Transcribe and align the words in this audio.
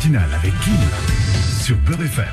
matinale 0.00 0.32
avec 0.32 0.58
Kim 0.60 0.78
sur 1.62 1.76
Beurre 1.78 2.00
FM. 2.00 2.24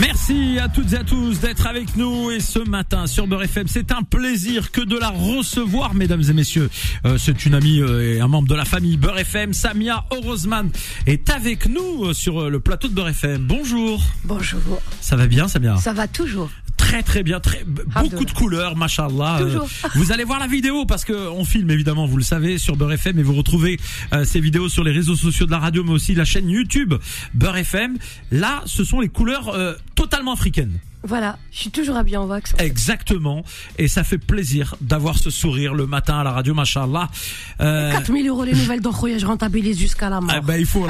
Merci 0.00 0.58
à 0.58 0.68
toutes 0.70 0.94
et 0.94 0.96
à 0.96 1.04
tous 1.04 1.40
d'être 1.40 1.66
avec 1.66 1.96
nous 1.96 2.30
et 2.30 2.40
ce 2.40 2.60
matin 2.60 3.06
sur 3.06 3.26
Beurre 3.26 3.42
FM, 3.42 3.66
c'est 3.68 3.92
un 3.92 4.02
plaisir 4.02 4.70
que 4.70 4.80
de 4.80 4.96
la 4.96 5.10
recevoir, 5.10 5.92
mesdames 5.92 6.22
et 6.26 6.32
messieurs. 6.32 6.70
Euh, 7.04 7.18
c'est 7.18 7.44
une 7.44 7.54
amie 7.54 7.82
euh, 7.82 8.14
et 8.14 8.20
un 8.20 8.28
membre 8.28 8.48
de 8.48 8.54
la 8.54 8.64
famille 8.64 8.96
Beurre 8.96 9.18
FM, 9.18 9.52
Samia 9.52 10.06
Orozman, 10.10 10.70
est 11.06 11.28
avec 11.28 11.66
nous 11.66 12.06
euh, 12.06 12.14
sur 12.14 12.48
le 12.48 12.58
plateau 12.58 12.88
de 12.88 12.94
Beurre 12.94 13.08
FM. 13.08 13.42
Bonjour. 13.46 14.02
Bonjour. 14.24 14.80
Ça 15.02 15.14
va 15.16 15.26
bien, 15.26 15.46
Samia? 15.46 15.76
Ça 15.76 15.92
va 15.92 16.08
toujours. 16.08 16.50
Très 16.88 17.02
très 17.02 17.22
bien, 17.22 17.38
très 17.38 17.64
beaucoup 17.64 18.24
de 18.24 18.30
couleurs, 18.32 18.74
machallah. 18.74 19.38
Toujours. 19.40 19.68
vous 19.94 20.10
allez 20.10 20.24
voir 20.24 20.38
la 20.38 20.46
vidéo 20.46 20.86
parce 20.86 21.04
que 21.04 21.12
on 21.12 21.44
filme 21.44 21.70
évidemment, 21.70 22.06
vous 22.06 22.16
le 22.16 22.22
savez, 22.22 22.56
sur 22.56 22.76
Beurre 22.76 22.92
FM 22.92 23.18
et 23.18 23.22
vous 23.22 23.34
retrouvez 23.34 23.78
ces 24.24 24.40
vidéos 24.40 24.70
sur 24.70 24.84
les 24.84 24.92
réseaux 24.92 25.14
sociaux 25.14 25.44
de 25.44 25.50
la 25.50 25.58
radio, 25.58 25.84
mais 25.84 25.92
aussi 25.92 26.14
la 26.14 26.24
chaîne 26.24 26.48
YouTube 26.48 26.94
Beurre 27.34 27.58
FM. 27.58 27.98
Là, 28.30 28.62
ce 28.64 28.84
sont 28.84 29.00
les 29.00 29.08
couleurs 29.08 29.54
totalement 29.94 30.32
africaine. 30.32 30.78
Voilà, 31.02 31.38
je 31.52 31.58
suis 31.58 31.70
toujours 31.70 31.96
habillé 31.96 32.16
en 32.16 32.26
wax. 32.26 32.54
Exactement, 32.58 33.44
et 33.78 33.88
ça 33.88 34.04
fait 34.04 34.18
plaisir 34.18 34.74
d'avoir 34.80 35.18
ce 35.18 35.30
sourire 35.30 35.74
le 35.74 35.86
matin 35.86 36.18
à 36.18 36.24
la 36.24 36.32
radio, 36.32 36.54
machallah. 36.54 37.08
Euh... 37.60 37.92
4000 37.92 38.28
euros 38.28 38.44
les 38.44 38.52
nouvelles 38.52 38.80
d'Enroya, 38.80 39.18
je 39.18 39.26
rentabilise 39.26 39.78
jusqu'à 39.78 40.10
la 40.10 40.20
mort. 40.20 40.34
Eh 40.36 40.40
ben, 40.40 40.56
il 40.56 40.66
faut 40.66 40.86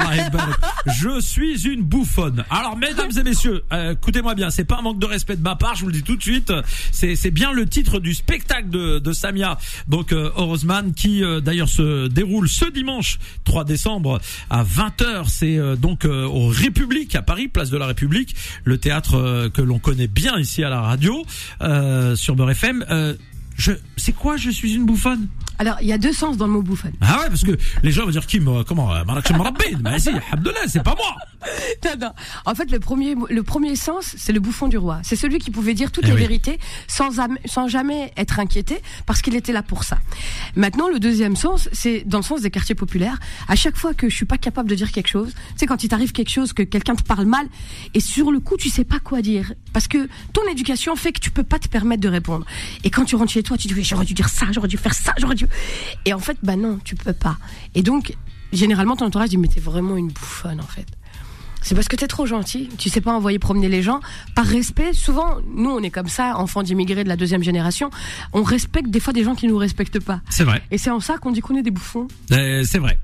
Je 0.85 1.19
suis 1.21 1.67
une 1.67 1.81
bouffonne. 1.81 2.43
Alors, 2.49 2.77
mesdames 2.77 3.11
et 3.17 3.23
messieurs, 3.23 3.63
euh, 3.71 3.93
écoutez-moi 3.93 4.35
bien, 4.35 4.49
c'est 4.49 4.65
pas 4.65 4.77
un 4.77 4.81
manque 4.81 4.99
de 4.99 5.05
respect 5.05 5.35
de 5.35 5.43
ma 5.43 5.55
part, 5.55 5.75
je 5.75 5.81
vous 5.81 5.87
le 5.87 5.93
dis 5.93 6.03
tout 6.03 6.15
de 6.15 6.21
suite. 6.21 6.51
C'est 6.91 7.31
bien 7.31 7.51
le 7.51 7.65
titre 7.65 7.99
du 7.99 8.13
spectacle 8.13 8.69
de, 8.69 8.99
de 8.99 9.13
Samia, 9.13 9.57
donc 9.87 10.13
euh, 10.13 10.31
Orozman, 10.35 10.93
qui 10.93 11.23
euh, 11.23 11.39
d'ailleurs 11.39 11.69
se 11.69 12.07
déroule 12.07 12.47
ce 12.49 12.69
dimanche 12.69 13.19
3 13.43 13.63
décembre 13.63 14.19
à 14.49 14.63
20h. 14.63 15.27
C'est 15.27 15.57
euh, 15.57 15.75
donc 15.75 16.05
au 16.05 16.47
République 16.47 17.15
à 17.15 17.21
Paris, 17.21 17.47
place 17.47 17.69
de 17.69 17.77
la 17.77 17.87
République, 17.87 18.35
le 18.63 18.77
théâtre 18.77 19.49
que 19.53 19.61
l'on 19.61 19.79
connaît 19.79 19.98
bien 20.07 20.37
ici 20.37 20.63
à 20.63 20.69
la 20.69 20.81
radio 20.81 21.25
euh, 21.61 22.15
sur 22.15 22.35
Beurre 22.35 22.51
FM. 22.51 22.85
Euh, 22.89 23.15
je, 23.59 23.73
c'est 23.97 24.13
quoi 24.13 24.37
Je 24.37 24.49
suis 24.49 24.73
une 24.73 24.85
bouffonne? 24.85 25.27
Alors, 25.59 25.75
il 25.81 25.87
y 25.87 25.91
a 25.91 25.97
deux 25.97 26.13
sens 26.13 26.37
dans 26.37 26.47
le 26.47 26.53
mot 26.53 26.61
bouffonne. 26.61 26.93
Ah 27.01 27.19
ouais, 27.19 27.27
parce 27.27 27.43
que 27.43 27.51
les 27.83 27.91
gens 27.91 28.05
vont 28.05 28.11
dire 28.11 28.25
Kim, 28.25 28.47
euh, 28.47 28.63
comment 28.65 28.95
euh, 28.95 29.03
Mais 29.83 29.99
si, 29.99 30.09
Abdullah, 30.31 30.59
c'est 30.67 30.81
pas 30.83 30.95
moi. 30.95 31.15
Non, 31.85 32.07
non. 32.07 32.11
En 32.45 32.53
fait, 32.53 32.69
le 32.69 32.79
premier, 32.79 33.15
le 33.29 33.43
premier 33.43 33.75
sens, 33.77 34.13
c'est 34.17 34.33
le 34.33 34.41
bouffon 34.41 34.67
du 34.67 34.77
roi. 34.77 34.99
C'est 35.03 35.15
celui 35.15 35.39
qui 35.39 35.51
pouvait 35.51 35.73
dire 35.73 35.91
toutes 35.91 36.03
eh 36.07 36.11
les 36.11 36.15
vérités 36.15 36.59
sans, 36.87 37.11
sans 37.45 37.67
jamais 37.69 38.11
être 38.17 38.39
inquiété 38.39 38.81
parce 39.05 39.21
qu'il 39.21 39.35
était 39.35 39.53
là 39.53 39.63
pour 39.63 39.85
ça. 39.85 39.99
Maintenant, 40.57 40.89
le 40.89 40.99
deuxième 40.99 41.37
sens, 41.37 41.69
c'est 41.71 42.03
dans 42.05 42.17
le 42.17 42.23
sens 42.23 42.41
des 42.41 42.51
quartiers 42.51 42.75
populaires. 42.75 43.17
À 43.47 43.55
chaque 43.55 43.77
fois 43.77 43.93
que 43.93 44.09
je 44.09 44.15
suis 44.15 44.25
pas 44.25 44.37
capable 44.37 44.69
de 44.69 44.75
dire 44.75 44.91
quelque 44.91 45.07
chose, 45.07 45.29
tu 45.33 45.41
sais, 45.55 45.65
quand 45.65 45.83
il 45.83 45.87
t'arrive 45.87 46.11
quelque 46.11 46.29
chose, 46.29 46.51
que 46.51 46.63
quelqu'un 46.63 46.95
te 46.95 47.03
parle 47.03 47.25
mal, 47.25 47.47
et 47.93 48.01
sur 48.01 48.31
le 48.31 48.41
coup, 48.41 48.57
tu 48.57 48.69
sais 48.69 48.83
pas 48.83 48.99
quoi 48.99 49.21
dire. 49.21 49.53
Parce 49.71 49.87
que 49.87 50.09
ton 50.33 50.41
éducation 50.51 50.95
fait 50.97 51.13
que 51.13 51.19
tu 51.19 51.31
peux 51.31 51.43
pas 51.43 51.59
te 51.59 51.69
permettre 51.69 52.01
de 52.01 52.09
répondre. 52.09 52.45
Et 52.83 52.89
quand 52.89 53.05
tu 53.05 53.15
rentres 53.15 53.31
chez 53.31 53.43
toi, 53.43 53.48
tu 53.57 53.67
te 53.67 53.73
dis, 53.73 53.83
j'aurais 53.83 54.05
dû 54.05 54.13
dire 54.13 54.29
ça, 54.29 54.47
j'aurais 54.51 54.67
dû 54.67 54.77
faire 54.77 54.93
ça, 54.93 55.13
j'aurais 55.17 55.35
dû 55.35 55.47
et 56.05 56.13
en 56.13 56.19
fait, 56.19 56.37
bah 56.43 56.55
non, 56.55 56.79
tu 56.83 56.95
peux 56.95 57.13
pas. 57.13 57.37
Et 57.75 57.81
donc, 57.81 58.15
généralement, 58.53 58.95
ton 58.95 59.05
entourage 59.05 59.29
dit, 59.29 59.37
mais 59.37 59.47
t'es 59.47 59.59
vraiment 59.59 59.97
une 59.97 60.09
bouffonne, 60.09 60.59
en 60.59 60.67
fait. 60.67 60.87
C'est 61.61 61.75
parce 61.75 61.87
que 61.87 61.95
t'es 61.95 62.07
trop 62.07 62.25
gentil. 62.25 62.69
Tu 62.77 62.89
sais 62.89 63.01
pas 63.01 63.11
envoyer 63.11 63.37
promener 63.37 63.67
les 63.67 63.83
gens. 63.83 63.99
Par 64.33 64.45
respect, 64.45 64.93
souvent, 64.93 65.37
nous, 65.53 65.69
on 65.69 65.83
est 65.83 65.89
comme 65.89 66.07
ça, 66.07 66.37
enfants 66.37 66.63
d'immigrés 66.63 67.03
de 67.03 67.09
la 67.09 67.17
deuxième 67.17 67.43
génération. 67.43 67.89
On 68.33 68.43
respecte 68.43 68.89
des 68.89 68.99
fois 68.99 69.11
des 69.11 69.23
gens 69.23 69.35
qui 69.35 69.47
nous 69.47 69.57
respectent 69.57 69.99
pas. 69.99 70.21
C'est 70.29 70.45
vrai. 70.45 70.61
Et 70.71 70.77
c'est 70.77 70.89
en 70.89 71.01
ça 71.01 71.17
qu'on 71.17 71.31
dit 71.31 71.41
qu'on 71.41 71.57
est 71.57 71.61
des 71.61 71.71
bouffons. 71.71 72.07
Euh, 72.31 72.63
c'est 72.63 72.79
vrai. 72.79 72.97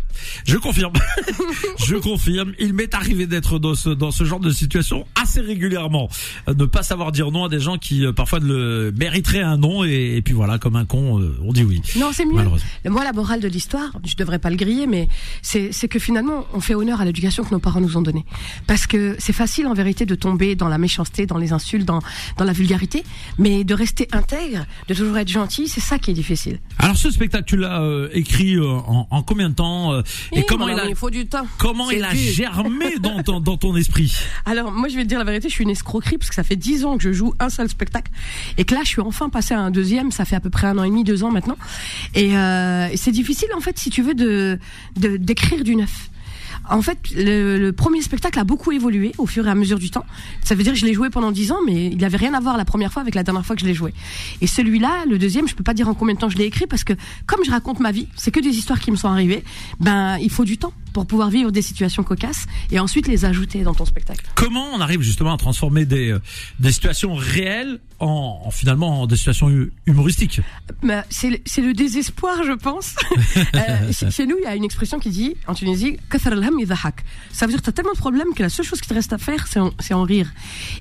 Je 0.46 0.58
confirme. 0.58 0.94
je 1.86 1.96
confirme. 1.96 2.54
Il 2.60 2.74
m'est 2.74 2.94
arrivé 2.94 3.28
d'être 3.28 3.60
dans 3.60 3.76
ce, 3.76 3.90
dans 3.90 4.12
ce 4.12 4.24
genre 4.24 4.40
de 4.40 4.52
situation 4.52 5.06
assez 5.22 5.42
régulièrement. 5.42 6.10
Euh, 6.48 6.54
ne 6.54 6.66
pas 6.66 6.84
savoir 6.84 7.12
dire 7.12 7.32
non 7.32 7.46
à 7.46 7.50
des 7.50 7.60
gens 7.60 7.78
qui, 7.78 8.06
euh, 8.06 8.14
parfois, 8.14 8.40
le 8.40 8.94
mériteraient 8.98 9.42
un 9.42 9.58
non. 9.58 9.84
Et, 9.84 10.22
puis 10.24 10.34
voilà, 10.34 10.58
comme 10.58 10.76
un 10.76 10.86
con, 10.86 11.22
on 11.44 11.54
dit 11.54 11.64
oui. 11.64 11.82
Non, 11.98 12.10
c'est 12.12 12.26
mieux. 12.26 12.44
Moi, 12.86 13.04
la 13.04 13.14
morale 13.14 13.40
de 13.40 13.48
l'histoire, 13.48 13.92
je 14.06 14.16
devrais 14.16 14.40
pas 14.40 14.50
le 14.50 14.56
griller, 14.56 14.88
mais 14.88 15.08
c'est 15.42 15.88
que 15.88 16.00
finalement, 16.00 16.46
on 16.54 16.60
fait 16.60 16.76
honneur 16.76 17.02
à 17.02 17.06
l'éducation 17.06 17.44
que 17.44 17.52
nos 17.52 17.60
parents 17.60 17.82
nous 17.82 17.98
ont 17.98 18.02
donnée. 18.02 18.26
Parce 18.68 18.88
que 18.88 19.16
c'est 19.20 19.34
facile 19.34 19.68
en 19.68 19.74
vérité 19.74 20.06
de 20.06 20.16
tomber 20.16 20.56
dans 20.56 20.68
la 20.68 20.78
méchanceté, 20.78 21.26
dans 21.26 21.38
les 21.38 21.54
insultes, 21.54 21.86
dans, 21.86 22.00
dans 22.38 22.46
la 22.46 22.54
vulgarité, 22.54 23.04
mais 23.38 23.64
de 23.64 23.74
rester 23.74 24.08
intègre, 24.12 24.66
de 24.88 24.94
toujours 24.94 25.18
être 25.18 25.30
gentil, 25.30 25.68
c'est 25.68 25.82
ça 25.82 26.00
qui 26.00 26.12
est 26.12 26.14
difficile. 26.14 26.60
Alors 26.80 26.98
ce 26.98 27.10
spectacle, 27.12 27.46
tu 27.46 27.58
l'as 27.58 27.82
euh, 27.82 28.10
écrit 28.14 28.56
euh, 28.56 28.66
en, 28.68 29.08
en, 29.10 29.24
combien 29.24 29.50
de 29.50 29.56
temps 29.56 29.94
euh, 30.34 30.40
Et, 30.40 30.46
comment 30.46 30.68
il, 30.68 30.80
a, 30.80 30.86
il 30.88 30.96
faut 30.96 31.10
du 31.10 31.26
temps. 31.28 31.46
Comment 31.58 31.92
il 31.92 32.04
a 32.04 32.14
germé 32.14 32.98
dans 33.00 33.24
ton, 33.24 33.40
dans 33.40 33.58
ton 33.58 33.76
esprit 33.76 34.16
Alors 34.46 34.72
moi 34.72 34.88
je 34.90 34.96
vais 34.96 35.04
te 35.04 35.10
dire 35.10 35.20
la 35.20 35.26
vérité, 35.26 35.50
je 35.50 35.54
suis 35.54 35.64
une 35.64 35.70
escroquerie 35.70 36.18
parce 36.18 36.30
que 36.30 36.36
ça 36.36 36.44
fait 36.44 36.56
dix 36.56 36.86
ans 36.86 36.98
que 36.98 37.04
je 37.04 37.12
joue 37.12 37.34
un 37.40 37.50
seul 37.50 37.70
spectacle 37.70 38.12
et 38.58 38.66
que 38.66 38.74
là 38.74 38.82
je 38.84 38.90
suis 38.90 39.02
enfin 39.02 39.30
passé 39.30 39.54
à 39.54 39.60
un 39.60 39.72
deuxième, 39.72 40.12
ça 40.12 40.26
fait 40.26 40.36
à 40.36 40.40
peu 40.40 40.50
près 40.50 40.68
un 40.68 40.78
an 40.78 40.84
et 40.84 40.90
demi, 40.90 41.04
deux 41.04 41.24
ans 41.24 41.32
maintenant. 41.32 41.58
Et, 42.14 42.32
et 42.32 42.98
c'est 42.98 43.12
difficile 43.12 43.50
en 43.56 43.62
fait 43.62 43.78
si 43.78 43.90
tu 43.90 44.02
veux 44.02 44.14
de 44.14 44.60
d'écrire 44.96 45.64
du 45.64 45.76
neuf. 45.76 46.10
En 46.70 46.82
fait, 46.82 46.98
le, 47.16 47.72
premier 47.72 48.02
spectacle 48.02 48.40
a 48.40 48.44
beaucoup 48.44 48.72
évolué 48.72 49.12
au 49.18 49.26
fur 49.26 49.46
et 49.48 49.50
à 49.50 49.56
mesure 49.56 49.80
du 49.80 49.90
temps. 49.90 50.06
Ça 50.44 50.56
veut 50.56 50.64
dire 50.64 50.74
que 50.74 50.80
je 50.80 50.86
l'ai 50.86 50.94
joué 50.94 51.10
pendant 51.10 51.32
dix 51.32 51.52
ans, 51.52 51.60
mais 51.66 51.88
il 51.88 51.98
n'avait 51.98 52.18
rien 52.18 52.34
à 52.34 52.40
voir 52.40 52.58
la 52.58 52.66
première 52.66 52.92
fois 52.92 53.02
avec 53.02 53.16
la 53.16 53.24
dernière 53.24 53.46
fois 53.46 53.56
que 53.56 53.62
je 53.62 53.68
l'ai 53.68 53.74
joué. 53.74 53.94
Et 54.42 54.48
celui-là, 54.48 55.06
le 55.08 55.18
deuxième, 55.18 55.48
je 55.48 55.56
peux 55.56 55.64
pas 55.64 55.74
dire 55.74 55.88
en 55.88 55.94
combien 55.94 56.16
de 56.16 56.20
temps 56.20 56.30
je 56.30 56.38
l'ai 56.38 56.46
écrit 56.46 56.68
parce 56.68 56.84
que 56.84 56.94
comme 57.26 57.44
je 57.46 57.52
raconte 57.52 57.80
ma 57.80 57.92
vie, 57.92 58.08
c'est 58.16 58.32
que 58.32 58.40
des 58.40 58.58
histoires 58.58 58.80
qui 58.80 58.92
me 58.92 58.96
sont 58.96 59.10
arrivées. 59.10 59.44
Ben, 59.80 60.18
il 60.18 60.30
faut 60.30 60.46
du 60.46 60.58
temps 60.58 60.74
pour 60.96 61.06
pouvoir 61.06 61.30
vivre 61.30 61.52
des 61.52 61.62
situations 61.62 62.04
cocasses 62.04 62.46
et 62.72 62.80
ensuite 62.80 63.10
les 63.10 63.26
ajouter 63.26 63.64
dans 63.64 63.74
ton 63.74 63.84
spectacle. 63.84 64.26
Comment 64.36 64.70
on 64.74 64.80
arrive 64.80 65.02
justement 65.02 65.34
à 65.34 65.38
transformer 65.38 65.84
des, 65.84 66.12
euh, 66.12 66.22
des 66.62 66.72
situations 66.72 67.16
réelles 67.16 67.82
en, 68.00 68.50
finalement 68.50 69.02
en 69.02 69.06
des 69.06 69.18
situations 69.18 69.50
humoristiques? 69.86 70.40
Ben, 70.84 71.04
C'est 71.10 71.32
le 71.58 71.74
désespoir, 71.74 72.44
je 72.46 72.54
pense. 72.54 72.96
euh, 73.56 73.92
chez 74.10 74.26
nous, 74.26 74.38
il 74.40 74.44
y 74.44 74.48
a 74.48 74.56
une 74.56 74.64
expression 74.64 74.98
qui 74.98 75.10
dit 75.10 75.36
en 75.48 75.54
Tunisie, 75.54 75.98
ça 76.10 76.30
veut 76.30 76.40
dire 76.40 77.60
que 77.60 77.66
tu 77.66 77.70
as 77.70 77.74
tellement 77.74 77.92
de 77.92 77.98
problèmes 77.98 78.34
que 78.34 78.44
la 78.44 78.50
seule 78.50 78.66
chose 78.66 78.80
qui 78.80 78.88
te 78.88 78.94
reste 78.94 79.12
à 79.12 79.18
faire, 79.18 79.48
c'est 79.48 79.60
en, 79.60 79.74
en, 79.92 80.04
rire. 80.04 80.32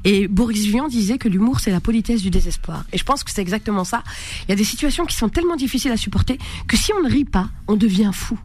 Et 0.05 0.29
Boris 0.29 0.65
Vian 0.67 0.87
disait 0.87 1.19
que 1.19 1.29
l'humour, 1.29 1.59
c'est 1.59 1.73
la 1.73 1.81
politesse 1.81 2.23
du 2.23 2.31
désespoir. 2.31 2.85
Et 2.93 2.99
je 2.99 3.05
pense 3.05 3.25
que 3.25 3.33
c'est 3.33 3.43
exactement 3.43 3.83
ça. 3.83 4.05
Il 4.47 4.51
y 4.51 4.53
a 4.53 4.57
des 4.57 4.63
situations 4.63 5.07
qui 5.07 5.17
sont 5.17 5.29
tellement 5.29 5.57
difficiles 5.57 5.91
à 5.91 5.97
supporter 5.97 6.39
que 6.69 6.77
si 6.77 6.93
on 6.93 7.03
ne 7.03 7.11
rit 7.11 7.25
pas, 7.25 7.49
on 7.67 7.75
devient 7.75 8.13
fou. 8.13 8.39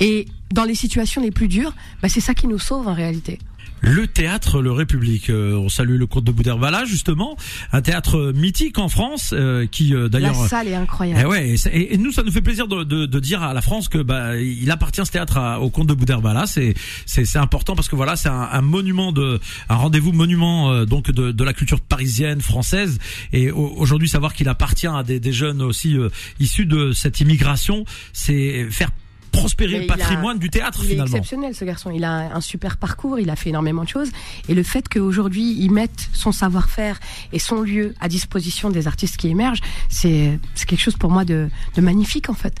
Et 0.00 0.26
dans 0.52 0.64
les 0.64 0.74
situations 0.74 1.22
les 1.22 1.30
plus 1.30 1.48
dures, 1.48 1.74
bah, 2.02 2.08
c'est 2.08 2.20
ça 2.20 2.34
qui 2.34 2.46
nous 2.46 2.58
sauve 2.58 2.86
en 2.86 2.94
réalité 2.94 3.38
le 3.84 4.06
théâtre 4.06 4.62
Le 4.62 4.72
République. 4.72 5.30
Euh, 5.30 5.56
on 5.56 5.68
salue 5.68 5.98
le 5.98 6.06
comte 6.06 6.24
de 6.24 6.32
Bouderbala 6.32 6.84
justement, 6.84 7.36
un 7.72 7.82
théâtre 7.82 8.32
mythique 8.34 8.78
en 8.78 8.88
France 8.88 9.32
euh, 9.32 9.66
qui 9.66 9.94
euh, 9.94 10.08
d'ailleurs. 10.08 10.40
La 10.40 10.48
salle 10.48 10.68
est 10.68 10.74
incroyable. 10.74 11.20
Et, 11.20 11.24
ouais, 11.24 11.54
et, 11.72 11.98
nous 11.98 12.10
ça 12.10 12.22
nous 12.22 12.32
fait 12.32 12.40
plaisir 12.40 12.66
de, 12.66 12.82
de, 12.82 13.06
de, 13.06 13.20
dire 13.20 13.42
à 13.42 13.52
la 13.52 13.60
France 13.60 13.88
que 13.88 13.98
bah 13.98 14.36
il 14.36 14.70
appartient 14.70 15.04
ce 15.04 15.10
théâtre 15.10 15.58
au 15.60 15.70
comte 15.70 15.86
de 15.86 15.94
Bouderbala. 15.94 16.46
C'est 16.46 16.74
c'est 17.04 17.36
important 17.36 17.76
parce 17.76 17.88
que 17.88 17.96
voilà 17.96 18.16
c'est 18.16 18.28
un, 18.28 18.48
un, 18.50 18.62
monument 18.62 19.12
de 19.12 19.38
un 19.68 19.76
rendez-vous 19.76 20.12
monument 20.12 20.84
donc 20.84 21.10
de, 21.10 21.30
de 21.30 21.44
la 21.44 21.52
culture 21.52 21.80
parisienne 21.80 22.40
française 22.40 22.98
et 23.32 23.50
aujourd'hui 23.50 24.08
savoir 24.08 24.32
qu'il 24.34 24.48
appartient 24.48 24.86
à 24.86 25.02
des, 25.02 25.20
des 25.20 25.32
jeunes 25.32 25.60
aussi 25.62 25.96
issus 26.40 26.66
de 26.66 26.92
cette 26.92 27.20
immigration, 27.20 27.84
c'est 28.12 28.66
faire 28.70 28.90
prospérer 29.36 29.80
le 29.80 29.86
patrimoine 29.86 30.38
du 30.38 30.50
théâtre 30.50 30.80
il 30.82 30.90
finalement. 30.90 31.06
Il 31.06 31.14
est 31.14 31.18
exceptionnel 31.18 31.54
ce 31.54 31.64
garçon. 31.64 31.90
Il 31.90 32.04
a 32.04 32.34
un 32.34 32.40
super 32.40 32.76
parcours, 32.76 33.18
il 33.18 33.30
a 33.30 33.36
fait 33.36 33.50
énormément 33.50 33.84
de 33.84 33.88
choses. 33.88 34.10
Et 34.48 34.54
le 34.54 34.62
fait 34.62 34.88
qu'aujourd'hui 34.88 35.56
il 35.58 35.70
mette 35.70 36.08
son 36.12 36.32
savoir-faire 36.32 36.98
et 37.32 37.38
son 37.38 37.62
lieu 37.62 37.94
à 38.00 38.08
disposition 38.08 38.70
des 38.70 38.86
artistes 38.86 39.16
qui 39.16 39.28
émergent, 39.28 39.60
c'est 39.88 40.38
quelque 40.66 40.80
chose 40.80 40.96
pour 40.96 41.10
moi 41.10 41.24
de, 41.24 41.48
de 41.76 41.80
magnifique 41.80 42.28
en 42.30 42.34
fait. 42.34 42.54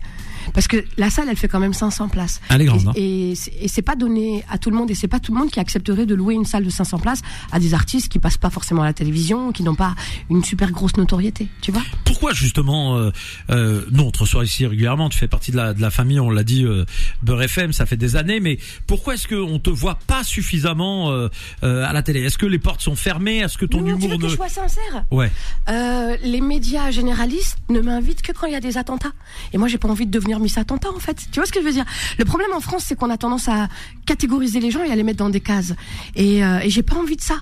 Parce 0.52 0.68
que 0.68 0.84
la 0.96 1.10
salle, 1.10 1.28
elle 1.30 1.36
fait 1.36 1.48
quand 1.48 1.60
même 1.60 1.72
500 1.72 2.08
places. 2.08 2.40
Elle 2.48 2.62
est 2.62 2.66
grande. 2.66 2.88
Hein. 2.88 2.92
Et, 2.94 3.32
et 3.60 3.68
c'est 3.68 3.82
pas 3.82 3.96
donné 3.96 4.44
à 4.50 4.58
tout 4.58 4.70
le 4.70 4.76
monde, 4.76 4.90
et 4.90 4.94
c'est 4.94 5.08
pas 5.08 5.20
tout 5.20 5.32
le 5.32 5.38
monde 5.38 5.50
qui 5.50 5.60
accepterait 5.60 6.06
de 6.06 6.14
louer 6.14 6.34
une 6.34 6.44
salle 6.44 6.64
de 6.64 6.70
500 6.70 6.98
places 6.98 7.22
à 7.52 7.58
des 7.58 7.74
artistes 7.74 8.08
qui 8.10 8.18
passent 8.18 8.36
pas 8.36 8.50
forcément 8.50 8.82
à 8.82 8.86
la 8.86 8.92
télévision, 8.92 9.52
qui 9.52 9.62
n'ont 9.62 9.74
pas 9.74 9.94
une 10.30 10.44
super 10.44 10.70
grosse 10.70 10.96
notoriété, 10.96 11.48
tu 11.60 11.72
vois. 11.72 11.82
Pourquoi 12.04 12.32
justement, 12.32 12.96
euh, 12.96 13.10
euh, 13.50 13.84
non, 13.90 14.08
on 14.08 14.10
te 14.10 14.20
reçoit 14.20 14.44
ici 14.44 14.66
régulièrement, 14.66 15.08
tu 15.08 15.18
fais 15.18 15.28
partie 15.28 15.50
de 15.50 15.56
la, 15.56 15.74
de 15.74 15.80
la 15.80 15.90
famille, 15.90 16.20
on 16.20 16.30
l'a 16.30 16.44
dit, 16.44 16.64
euh, 16.64 16.84
Beurre 17.22 17.42
FM, 17.42 17.72
ça 17.72 17.86
fait 17.86 17.96
des 17.96 18.16
années, 18.16 18.40
mais 18.40 18.58
pourquoi 18.86 19.14
est-ce 19.14 19.28
qu'on 19.28 19.58
te 19.58 19.70
voit 19.70 19.98
pas 20.06 20.24
suffisamment 20.24 21.10
euh, 21.10 21.28
euh, 21.62 21.84
à 21.84 21.92
la 21.92 22.02
télé? 22.02 22.22
Est-ce 22.22 22.38
que 22.38 22.46
les 22.46 22.58
portes 22.58 22.80
sont 22.80 22.96
fermées? 22.96 23.38
Est-ce 23.38 23.58
que 23.58 23.66
ton 23.66 23.80
non, 23.80 23.88
humour 23.88 24.00
tu 24.00 24.08
veux 24.08 24.18
que 24.18 24.28
je 24.28 24.36
sois 24.36 24.48
sincère? 24.48 25.04
Ouais. 25.10 25.30
Euh, 25.68 26.16
les 26.22 26.40
médias 26.40 26.90
généralistes 26.90 27.58
ne 27.68 27.80
m'invitent 27.80 28.22
que 28.22 28.32
quand 28.32 28.46
il 28.46 28.52
y 28.52 28.56
a 28.56 28.60
des 28.60 28.78
attentats. 28.78 29.12
Et 29.52 29.58
moi, 29.58 29.68
j'ai 29.68 29.78
pas 29.78 29.88
envie 29.88 30.06
de 30.06 30.10
devenir 30.10 30.33
Miss 30.40 30.58
Attentat, 30.58 30.90
en 30.90 30.98
fait. 30.98 31.16
Tu 31.30 31.40
vois 31.40 31.46
ce 31.46 31.52
que 31.52 31.60
je 31.60 31.64
veux 31.64 31.72
dire? 31.72 31.84
Le 32.18 32.24
problème 32.24 32.50
en 32.54 32.60
France, 32.60 32.84
c'est 32.86 32.96
qu'on 32.96 33.10
a 33.10 33.16
tendance 33.16 33.48
à 33.48 33.68
catégoriser 34.06 34.60
les 34.60 34.70
gens 34.70 34.82
et 34.82 34.90
à 34.90 34.96
les 34.96 35.02
mettre 35.02 35.18
dans 35.18 35.30
des 35.30 35.40
cases. 35.40 35.72
Et, 36.14 36.44
euh, 36.44 36.60
et 36.60 36.70
j'ai 36.70 36.82
pas 36.82 36.96
envie 36.96 37.16
de 37.16 37.22
ça. 37.22 37.36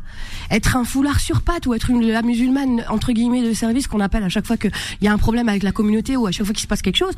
Être 0.50 0.76
un 0.76 0.84
foulard 0.84 1.20
sur 1.20 1.42
pattes 1.42 1.66
ou 1.66 1.74
être 1.74 1.90
une 1.90 2.06
la 2.06 2.22
musulmane 2.22 2.84
entre 2.88 3.12
guillemets 3.12 3.42
de 3.42 3.54
service 3.54 3.86
qu'on 3.86 4.00
appelle 4.00 4.22
à 4.22 4.28
chaque 4.28 4.46
fois 4.46 4.56
qu'il 4.56 4.70
y 5.00 5.08
a 5.08 5.12
un 5.12 5.18
problème 5.18 5.48
avec 5.48 5.62
la 5.62 5.72
communauté 5.72 6.16
ou 6.16 6.26
à 6.26 6.30
chaque 6.30 6.46
fois 6.46 6.52
qu'il 6.52 6.62
se 6.62 6.66
passe 6.66 6.82
quelque 6.82 6.96
chose, 6.96 7.14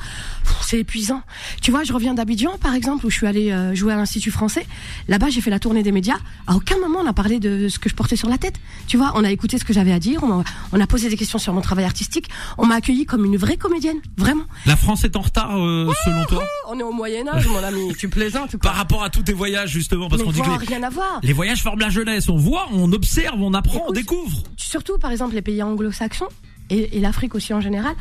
c'est 0.62 0.78
épuisant. 0.78 1.22
Tu 1.60 1.70
vois, 1.70 1.84
je 1.84 1.92
reviens 1.92 2.14
d'Abidjan 2.14 2.58
par 2.58 2.74
exemple 2.74 3.06
où 3.06 3.10
je 3.10 3.16
suis 3.16 3.26
allée 3.26 3.50
euh, 3.50 3.74
jouer 3.74 3.92
à 3.92 3.96
l'Institut 3.96 4.30
français. 4.30 4.66
Là-bas, 5.08 5.30
j'ai 5.30 5.40
fait 5.40 5.50
la 5.50 5.58
tournée 5.58 5.82
des 5.82 5.92
médias. 5.92 6.18
À 6.46 6.54
aucun 6.54 6.78
moment 6.78 7.00
on 7.02 7.06
a 7.06 7.12
parlé 7.12 7.40
de 7.40 7.68
ce 7.68 7.78
que 7.78 7.88
je 7.88 7.94
portais 7.94 8.16
sur 8.16 8.28
la 8.28 8.38
tête. 8.38 8.54
Tu 8.86 8.96
vois, 8.96 9.12
on 9.14 9.24
a 9.24 9.30
écouté 9.30 9.58
ce 9.58 9.64
que 9.64 9.72
j'avais 9.72 9.92
à 9.92 9.98
dire, 9.98 10.22
on 10.22 10.40
a, 10.40 10.44
on 10.72 10.80
a 10.80 10.86
posé 10.86 11.08
des 11.08 11.16
questions 11.16 11.38
sur 11.38 11.52
mon 11.52 11.60
travail 11.60 11.84
artistique, 11.84 12.28
on 12.58 12.66
m'a 12.66 12.76
accueilli 12.76 13.04
comme 13.06 13.24
une 13.24 13.36
vraie 13.36 13.56
comédienne, 13.56 13.98
vraiment. 14.16 14.44
La 14.66 14.76
France 14.76 15.04
est 15.04 15.16
en 15.16 15.20
retard 15.20 15.56
euh, 15.64 15.92
selon 16.04 16.24
toi 16.24 16.44
On 16.68 16.78
est 16.78 16.82
au 16.82 16.92
Moyen 16.92 17.26
Âge, 17.28 17.46
mon 17.48 17.62
ami. 17.62 17.94
Tu 17.98 18.08
plaisantes 18.08 18.52
quoi 18.52 18.58
Par 18.60 18.74
rapport 18.74 19.02
à 19.02 19.10
tous 19.10 19.22
tes 19.22 19.32
voyages 19.32 19.70
justement, 19.70 20.08
parce 20.08 20.22
qu'on 20.22 20.32
dit 20.32 20.40
que 20.40 20.60
les, 20.60 20.66
rien 20.66 20.82
à 20.82 20.90
voir. 20.90 21.20
les 21.22 21.32
voyages 21.32 21.62
forment 21.62 21.80
la 21.80 21.90
jeunesse. 21.90 22.28
On 22.28 22.36
voit, 22.36 22.66
on 22.72 22.92
observe, 22.92 23.40
on 23.40 23.54
apprend, 23.54 23.84
on 23.88 23.92
découvre. 23.92 24.42
surtout 24.56 24.98
par 24.98 25.10
exemple 25.10 25.34
les 25.34 25.42
pays 25.42 25.62
anglo-saxons 25.62 26.28
et, 26.70 27.00
l'Afrique 27.00 27.34
aussi 27.34 27.52
en 27.52 27.60
général, 27.60 27.94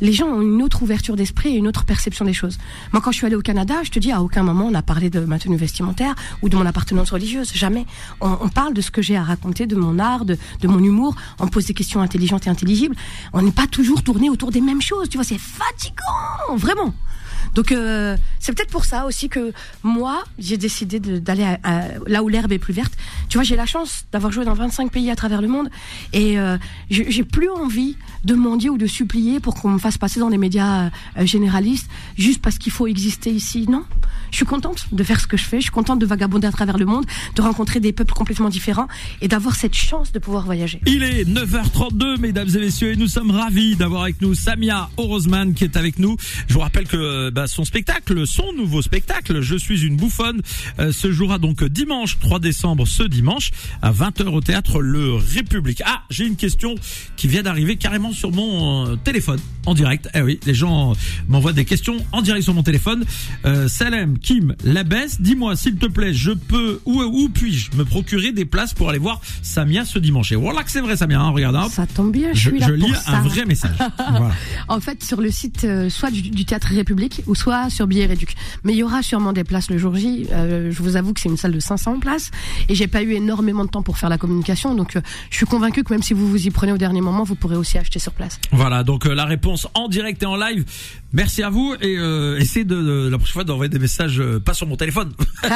les 0.00 0.12
gens 0.12 0.26
ont 0.26 0.40
une 0.40 0.62
autre 0.62 0.82
ouverture 0.82 1.16
d'esprit 1.16 1.54
et 1.54 1.58
une 1.58 1.68
autre 1.68 1.84
perception 1.84 2.24
des 2.24 2.32
choses. 2.32 2.58
Moi, 2.92 3.02
quand 3.02 3.12
je 3.12 3.18
suis 3.18 3.26
allée 3.26 3.36
au 3.36 3.42
Canada, 3.42 3.74
je 3.82 3.90
te 3.90 3.98
dis, 3.98 4.12
à 4.12 4.22
aucun 4.22 4.42
moment 4.42 4.66
on 4.66 4.74
a 4.74 4.82
parlé 4.82 5.10
de 5.10 5.20
ma 5.20 5.38
tenue 5.38 5.56
vestimentaire 5.56 6.14
ou 6.42 6.48
de 6.48 6.56
mon 6.56 6.66
appartenance 6.66 7.10
religieuse. 7.10 7.52
Jamais. 7.54 7.86
On, 8.20 8.38
on 8.40 8.48
parle 8.48 8.74
de 8.74 8.80
ce 8.80 8.90
que 8.90 9.02
j'ai 9.02 9.16
à 9.16 9.22
raconter, 9.22 9.66
de 9.66 9.76
mon 9.76 9.98
art, 9.98 10.24
de, 10.24 10.38
de 10.60 10.68
mon 10.68 10.78
humour. 10.78 11.14
On 11.38 11.48
pose 11.48 11.66
des 11.66 11.74
questions 11.74 12.00
intelligentes 12.00 12.46
et 12.46 12.50
intelligibles. 12.50 12.96
On 13.32 13.42
n'est 13.42 13.52
pas 13.52 13.66
toujours 13.66 14.02
tourné 14.02 14.30
autour 14.30 14.50
des 14.50 14.60
mêmes 14.60 14.82
choses. 14.82 15.08
Tu 15.08 15.18
vois, 15.18 15.24
c'est 15.24 15.38
fatigant, 15.38 16.56
vraiment. 16.56 16.94
Donc 17.54 17.72
euh, 17.72 18.16
c'est 18.38 18.52
peut-être 18.54 18.70
pour 18.70 18.84
ça 18.84 19.06
aussi 19.06 19.28
que 19.28 19.52
moi 19.82 20.22
j'ai 20.38 20.56
décidé 20.56 21.00
d'aller 21.00 21.56
là 22.06 22.22
où 22.22 22.28
l'herbe 22.28 22.52
est 22.52 22.58
plus 22.58 22.74
verte. 22.74 22.92
Tu 23.28 23.38
vois, 23.38 23.44
j'ai 23.44 23.56
la 23.56 23.66
chance 23.66 24.04
d'avoir 24.12 24.32
joué 24.32 24.44
dans 24.44 24.54
25 24.54 24.90
pays 24.90 25.10
à 25.10 25.16
travers 25.16 25.42
le 25.42 25.48
monde 25.48 25.68
et 26.12 26.38
euh, 26.38 26.56
j'ai 26.90 27.10
j'ai 27.10 27.24
plus 27.24 27.50
envie 27.50 27.96
de 28.24 28.34
mendier 28.34 28.70
ou 28.70 28.78
de 28.78 28.86
supplier 28.86 29.40
pour 29.40 29.54
qu'on 29.54 29.70
me 29.70 29.78
fasse 29.78 29.98
passer 29.98 30.20
dans 30.20 30.28
les 30.28 30.38
médias 30.38 30.86
euh, 30.86 31.26
généralistes 31.26 31.88
juste 32.16 32.42
parce 32.42 32.58
qu'il 32.58 32.72
faut 32.72 32.86
exister 32.86 33.30
ici. 33.30 33.66
Non, 33.68 33.84
je 34.30 34.36
suis 34.36 34.46
contente 34.46 34.86
de 34.92 35.04
faire 35.04 35.20
ce 35.20 35.26
que 35.26 35.36
je 35.36 35.44
fais. 35.44 35.58
Je 35.58 35.64
suis 35.64 35.70
contente 35.70 35.98
de 35.98 36.06
vagabonder 36.06 36.46
à 36.46 36.52
travers 36.52 36.78
le 36.78 36.86
monde, 36.86 37.04
de 37.34 37.42
rencontrer 37.42 37.80
des 37.80 37.92
peuples 37.92 38.14
complètement 38.14 38.48
différents 38.48 38.88
et 39.20 39.28
d'avoir 39.28 39.54
cette 39.56 39.74
chance 39.74 40.12
de 40.12 40.18
pouvoir 40.18 40.44
voyager. 40.44 40.80
Il 40.86 41.02
est 41.02 41.24
9h32, 41.24 42.18
mesdames 42.18 42.48
et 42.54 42.58
messieurs, 42.58 42.92
et 42.92 42.96
nous 42.96 43.08
sommes 43.08 43.30
ravis 43.30 43.76
d'avoir 43.76 44.02
avec 44.02 44.20
nous 44.20 44.34
Samia 44.34 44.90
Orozman 44.96 45.54
qui 45.54 45.64
est 45.64 45.76
avec 45.76 45.98
nous. 45.98 46.16
Je 46.48 46.54
vous 46.54 46.60
rappelle 46.60 46.86
que 46.86 46.96
euh, 46.96 47.30
bah, 47.30 47.46
son 47.46 47.64
spectacle, 47.64 48.26
son 48.26 48.52
nouveau 48.52 48.82
spectacle, 48.82 49.40
Je 49.40 49.56
suis 49.56 49.82
une 49.82 49.96
bouffonne, 49.96 50.42
euh, 50.78 50.92
se 50.92 51.10
jouera 51.10 51.38
donc 51.38 51.64
dimanche 51.64 52.18
3 52.18 52.38
décembre, 52.38 52.86
ce 52.86 53.02
dimanche, 53.02 53.50
à 53.82 53.92
20h 53.92 54.26
au 54.26 54.40
théâtre 54.40 54.80
Le 54.80 55.14
République. 55.14 55.82
Ah, 55.84 56.02
j'ai 56.10 56.26
une 56.26 56.36
question 56.36 56.74
qui 57.16 57.28
vient 57.28 57.42
d'arriver 57.42 57.76
carrément 57.76 58.12
sur 58.12 58.32
mon 58.32 58.86
euh, 58.86 58.96
téléphone, 58.96 59.40
en 59.66 59.74
direct. 59.74 60.08
Eh 60.14 60.22
oui, 60.22 60.40
les 60.46 60.54
gens 60.54 60.94
m'envoient 61.28 61.52
des 61.52 61.64
questions 61.64 61.96
en 62.12 62.22
direct 62.22 62.44
sur 62.44 62.54
mon 62.54 62.62
téléphone. 62.62 63.04
Salem, 63.68 64.15
Kim, 64.22 64.54
Labès, 64.64 65.20
dis-moi 65.20 65.56
s'il 65.56 65.76
te 65.76 65.86
plaît, 65.86 66.12
je 66.14 66.32
peux, 66.32 66.80
où, 66.84 67.02
où 67.02 67.28
puis-je 67.28 67.76
me 67.76 67.84
procurer 67.84 68.32
des 68.32 68.44
places 68.44 68.74
pour 68.74 68.88
aller 68.90 68.98
voir 68.98 69.20
Samia 69.42 69.84
ce 69.84 69.98
dimanche? 69.98 70.32
Et 70.32 70.36
voilà 70.36 70.62
que 70.62 70.70
c'est 70.70 70.80
vrai 70.80 70.96
Samia, 70.96 71.20
hein, 71.20 71.30
regarde. 71.30 71.56
hop. 71.56 71.70
Ça 71.70 71.86
tombe 71.86 72.12
bien, 72.12 72.30
je, 72.32 72.38
Je, 72.38 72.50
suis 72.50 72.58
là 72.58 72.66
je 72.68 72.72
pour 72.74 72.88
lis 72.88 72.94
ça. 72.94 73.16
un 73.18 73.22
vrai 73.22 73.44
message. 73.44 73.76
voilà. 74.10 74.30
En 74.68 74.80
fait, 74.80 75.02
sur 75.04 75.20
le 75.20 75.30
site 75.30 75.64
euh, 75.64 75.88
soit 75.90 76.10
du, 76.10 76.22
du 76.22 76.44
Théâtre 76.44 76.68
République 76.70 77.22
ou 77.26 77.34
soit 77.34 77.70
sur 77.70 77.86
Billet 77.86 78.06
Réduc. 78.06 78.34
Mais 78.64 78.72
il 78.72 78.78
y 78.78 78.82
aura 78.82 79.02
sûrement 79.02 79.32
des 79.32 79.44
places 79.44 79.70
le 79.70 79.78
jour 79.78 79.94
J. 79.96 80.26
Euh, 80.32 80.70
je 80.70 80.82
vous 80.82 80.96
avoue 80.96 81.12
que 81.12 81.20
c'est 81.20 81.28
une 81.28 81.36
salle 81.36 81.52
de 81.52 81.60
500 81.60 82.00
places 82.00 82.30
et 82.68 82.74
j'ai 82.74 82.86
pas 82.86 83.02
eu 83.02 83.12
énormément 83.12 83.64
de 83.64 83.70
temps 83.70 83.82
pour 83.82 83.98
faire 83.98 84.08
la 84.08 84.18
communication. 84.18 84.74
Donc, 84.74 84.96
euh, 84.96 85.00
je 85.30 85.36
suis 85.36 85.46
convaincue 85.46 85.82
que 85.84 85.92
même 85.92 86.02
si 86.02 86.14
vous 86.14 86.28
vous 86.28 86.46
y 86.46 86.50
prenez 86.50 86.72
au 86.72 86.78
dernier 86.78 87.00
moment, 87.00 87.24
vous 87.24 87.34
pourrez 87.34 87.56
aussi 87.56 87.78
acheter 87.78 87.98
sur 87.98 88.12
place. 88.12 88.38
Voilà, 88.52 88.84
donc 88.84 89.04
la 89.06 89.24
réponse 89.24 89.66
en 89.74 89.88
direct 89.88 90.22
et 90.22 90.26
en 90.26 90.36
live. 90.36 90.64
Merci 91.12 91.42
à 91.42 91.50
vous 91.50 91.74
et 91.80 91.94
essayez 92.40 92.64
de, 92.64 92.74
de- 92.74 93.08
la 93.08 93.16
prochaine 93.16 93.32
fois 93.32 93.44
d'envoyer 93.44 93.68
des 93.70 93.78
messages 93.78 94.05
euh, 94.20 94.40
pas 94.40 94.54
sur 94.54 94.66
mon 94.66 94.76
téléphone. 94.76 95.12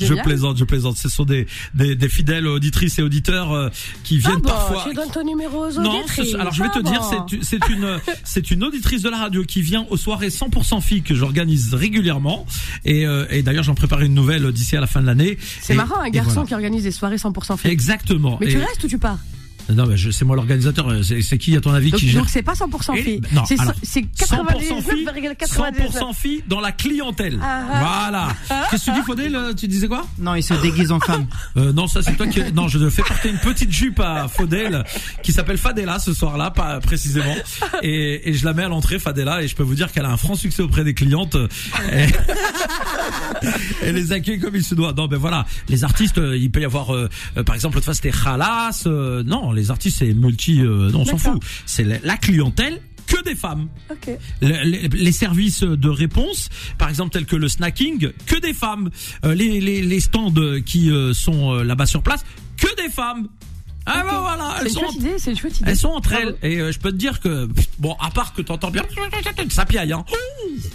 Je 0.00 0.14
plaisante, 0.22 0.56
je 0.58 0.64
plaisante. 0.64 0.96
Ce 0.96 1.08
sont 1.08 1.24
des, 1.24 1.46
des, 1.74 1.94
des 1.94 2.08
fidèles 2.08 2.46
auditrices 2.46 2.98
et 2.98 3.02
auditeurs 3.02 3.52
euh, 3.52 3.68
qui 4.04 4.18
viennent 4.18 4.34
Ah 4.38 4.40
bah, 4.42 4.50
parfois. 4.52 4.84
tu 4.88 4.94
donnes 4.94 5.10
ton 5.10 5.24
numéro 5.24 5.66
aux 5.66 5.72
Non, 5.80 5.98
auditrices. 6.00 6.34
alors 6.34 6.52
je 6.52 6.62
vais 6.62 6.68
te 6.70 6.78
Ah 6.78 6.82
dire, 6.82 7.00
bon. 7.00 7.26
c'est 7.28 7.42
c'est 7.44 7.68
une 7.68 7.98
c'est 8.24 8.50
une 8.50 8.64
auditrice 8.64 9.02
de 9.02 9.08
la 9.10 9.18
radio 9.18 9.44
qui 9.44 9.62
vient 9.62 9.86
aux 9.90 9.96
soirées 9.96 10.28
100% 10.28 10.80
filles 10.80 11.02
que 11.02 11.14
j'organise 11.14 11.74
régulièrement 11.74 12.46
et, 12.84 13.06
euh, 13.06 13.26
et 13.30 13.42
d'ailleurs 13.42 13.64
j'en 13.64 13.74
prépare 13.74 14.00
une 14.02 14.14
nouvelle 14.14 14.50
d'ici 14.52 14.76
à 14.76 14.80
la 14.80 14.86
fin 14.86 15.00
de 15.00 15.06
l'année. 15.06 15.38
C'est 15.60 15.74
marrant, 15.74 16.00
un 16.00 16.10
garçon 16.10 16.32
voilà. 16.32 16.46
qui 16.48 16.54
organise 16.54 16.82
des 16.84 16.90
soirées 16.92 17.16
100% 17.16 17.58
filles. 17.58 17.70
Exactement. 17.70 18.38
Mais 18.40 18.46
Et- 18.46 18.50
tu 18.50 18.58
restes 18.58 18.84
ou 18.84 18.88
tu 18.88 18.98
pars? 18.98 19.18
Non 19.74 19.86
mais 19.86 19.96
je- 19.96 20.10
c'est 20.10 20.24
moi 20.24 20.36
l'organisateur. 20.36 20.88
euh, 20.88 21.02
C'est 21.02 21.22
c'est 21.22 21.38
qui 21.38 21.56
à 21.56 21.60
ton 21.60 21.72
avis 21.72 21.90
Donc 21.90 22.00
qui 22.00 22.08
gère 22.08 22.20
donc 22.20 22.30
c'est 22.30 22.42
pas 22.42 22.54
100% 22.54 22.94
Et- 22.94 23.02
filles. 23.02 23.20
non, 23.32 23.44
C'est 23.46 23.56
so- 23.56 23.62
alors, 23.62 23.74
c'est 23.82 24.00
100% 24.00 24.80
filles, 24.82 25.04
99,99. 25.04 25.92
100% 25.92 26.12
filles 26.14 26.42
dans 26.48 26.60
la 26.60 26.72
clientèle. 26.72 27.38
Ah, 27.42 27.62
Voilà. 27.80 28.28
Qu'est-ce 28.70 28.86
que 28.86 28.90
tu 28.92 28.96
dis, 28.98 29.04
Faudel 29.06 29.34
euh, 29.36 29.52
Tu 29.54 29.68
disais 29.68 29.88
quoi? 29.88 30.06
Non, 30.18 30.34
il 30.34 30.42
se 30.42 30.54
déguise 30.54 30.92
en 30.92 31.00
femme. 31.00 31.26
euh, 31.56 31.72
Non, 31.72 31.86
ça 31.86 32.02
c'est 32.02 32.16
toi 32.16 32.26
qui. 32.26 32.40
Non, 32.52 32.68
je 32.68 32.88
fais 32.90 33.02
porter 33.02 33.30
une 33.30 33.38
petite 33.38 33.70
jupe 33.72 34.00
à 34.00 34.28
Faudel 34.28 34.84
qui 35.22 35.32
s'appelle 35.32 35.58
Fadela 35.58 35.98
ce 35.98 36.12
soir-là, 36.14 36.50
pas 36.50 36.80
précisément. 36.80 37.34
Et, 37.82 38.28
et 38.30 38.34
je 38.34 38.44
la 38.44 38.52
mets 38.54 38.64
à 38.64 38.68
l'entrée, 38.68 38.98
Fadela, 38.98 39.42
et 39.42 39.48
je 39.48 39.54
peux 39.54 39.62
vous 39.62 39.74
dire 39.74 39.92
qu'elle 39.92 40.04
a 40.04 40.10
un 40.10 40.16
franc 40.16 40.34
succès 40.34 40.62
auprès 40.62 40.84
des 40.84 40.94
clientes. 40.94 41.36
Et- 41.92 42.06
Elle 43.82 43.94
les 43.94 44.12
accueille 44.12 44.38
comme 44.38 44.54
il 44.56 44.64
se 44.64 44.74
doit. 44.74 44.92
Non, 44.92 45.06
ben 45.06 45.16
voilà, 45.18 45.46
les 45.68 45.84
artistes, 45.84 46.18
euh, 46.18 46.36
il 46.36 46.50
peut 46.50 46.60
y 46.60 46.64
avoir, 46.64 46.94
euh, 46.94 47.08
euh, 47.36 47.42
par 47.42 47.54
exemple, 47.54 47.76
l'autre 47.76 47.84
fois 47.86 47.94
c'était 47.94 48.10
Khalas. 48.10 48.82
euh, 48.86 49.22
non, 49.22 49.52
les 49.52 49.59
artistes 49.70 49.98
c'est 49.98 50.14
multi. 50.14 50.60
euh, 50.60 50.90
non, 50.90 51.00
on 51.00 51.04
s'en 51.04 51.18
fout. 51.18 51.42
C'est 51.66 51.84
la, 51.84 51.98
la 52.02 52.16
clientèle 52.16 52.80
que 53.06 53.22
des 53.24 53.34
femmes. 53.34 53.68
Le- 54.40 54.62
les, 54.64 54.88
les 54.88 55.12
services 55.12 55.62
de 55.62 55.88
réponse, 55.88 56.48
par 56.78 56.88
exemple 56.88 57.10
tels 57.10 57.26
que 57.26 57.34
le 57.36 57.48
snacking, 57.48 58.10
que 58.26 58.38
des 58.40 58.54
femmes. 58.54 58.90
Euh, 59.24 59.34
les, 59.34 59.60
les, 59.60 59.82
les 59.82 60.00
stands 60.00 60.32
qui 60.64 60.90
euh, 60.90 61.12
sont 61.12 61.52
euh, 61.56 61.62
là-bas 61.64 61.86
sur 61.86 62.02
place, 62.02 62.24
que 62.56 62.74
des 62.80 62.88
femmes. 62.88 63.28
Ah 63.86 64.04
ben 64.08 64.20
voilà, 64.20 64.56
elles 64.60 64.70
sont, 64.70 64.88
idée, 64.90 65.16
elles 65.66 65.76
sont 65.76 65.88
entre 65.88 66.10
Bravo. 66.10 66.32
elles. 66.42 66.52
Et 66.52 66.72
je 66.72 66.78
peux 66.78 66.92
te 66.92 66.96
dire 66.96 67.18
que, 67.18 67.48
bon, 67.78 67.96
à 67.98 68.10
part 68.10 68.34
que 68.34 68.42
t'entends 68.42 68.70
bien, 68.70 68.82
ça 69.48 69.64
piaille, 69.64 69.92
hein. 69.92 70.04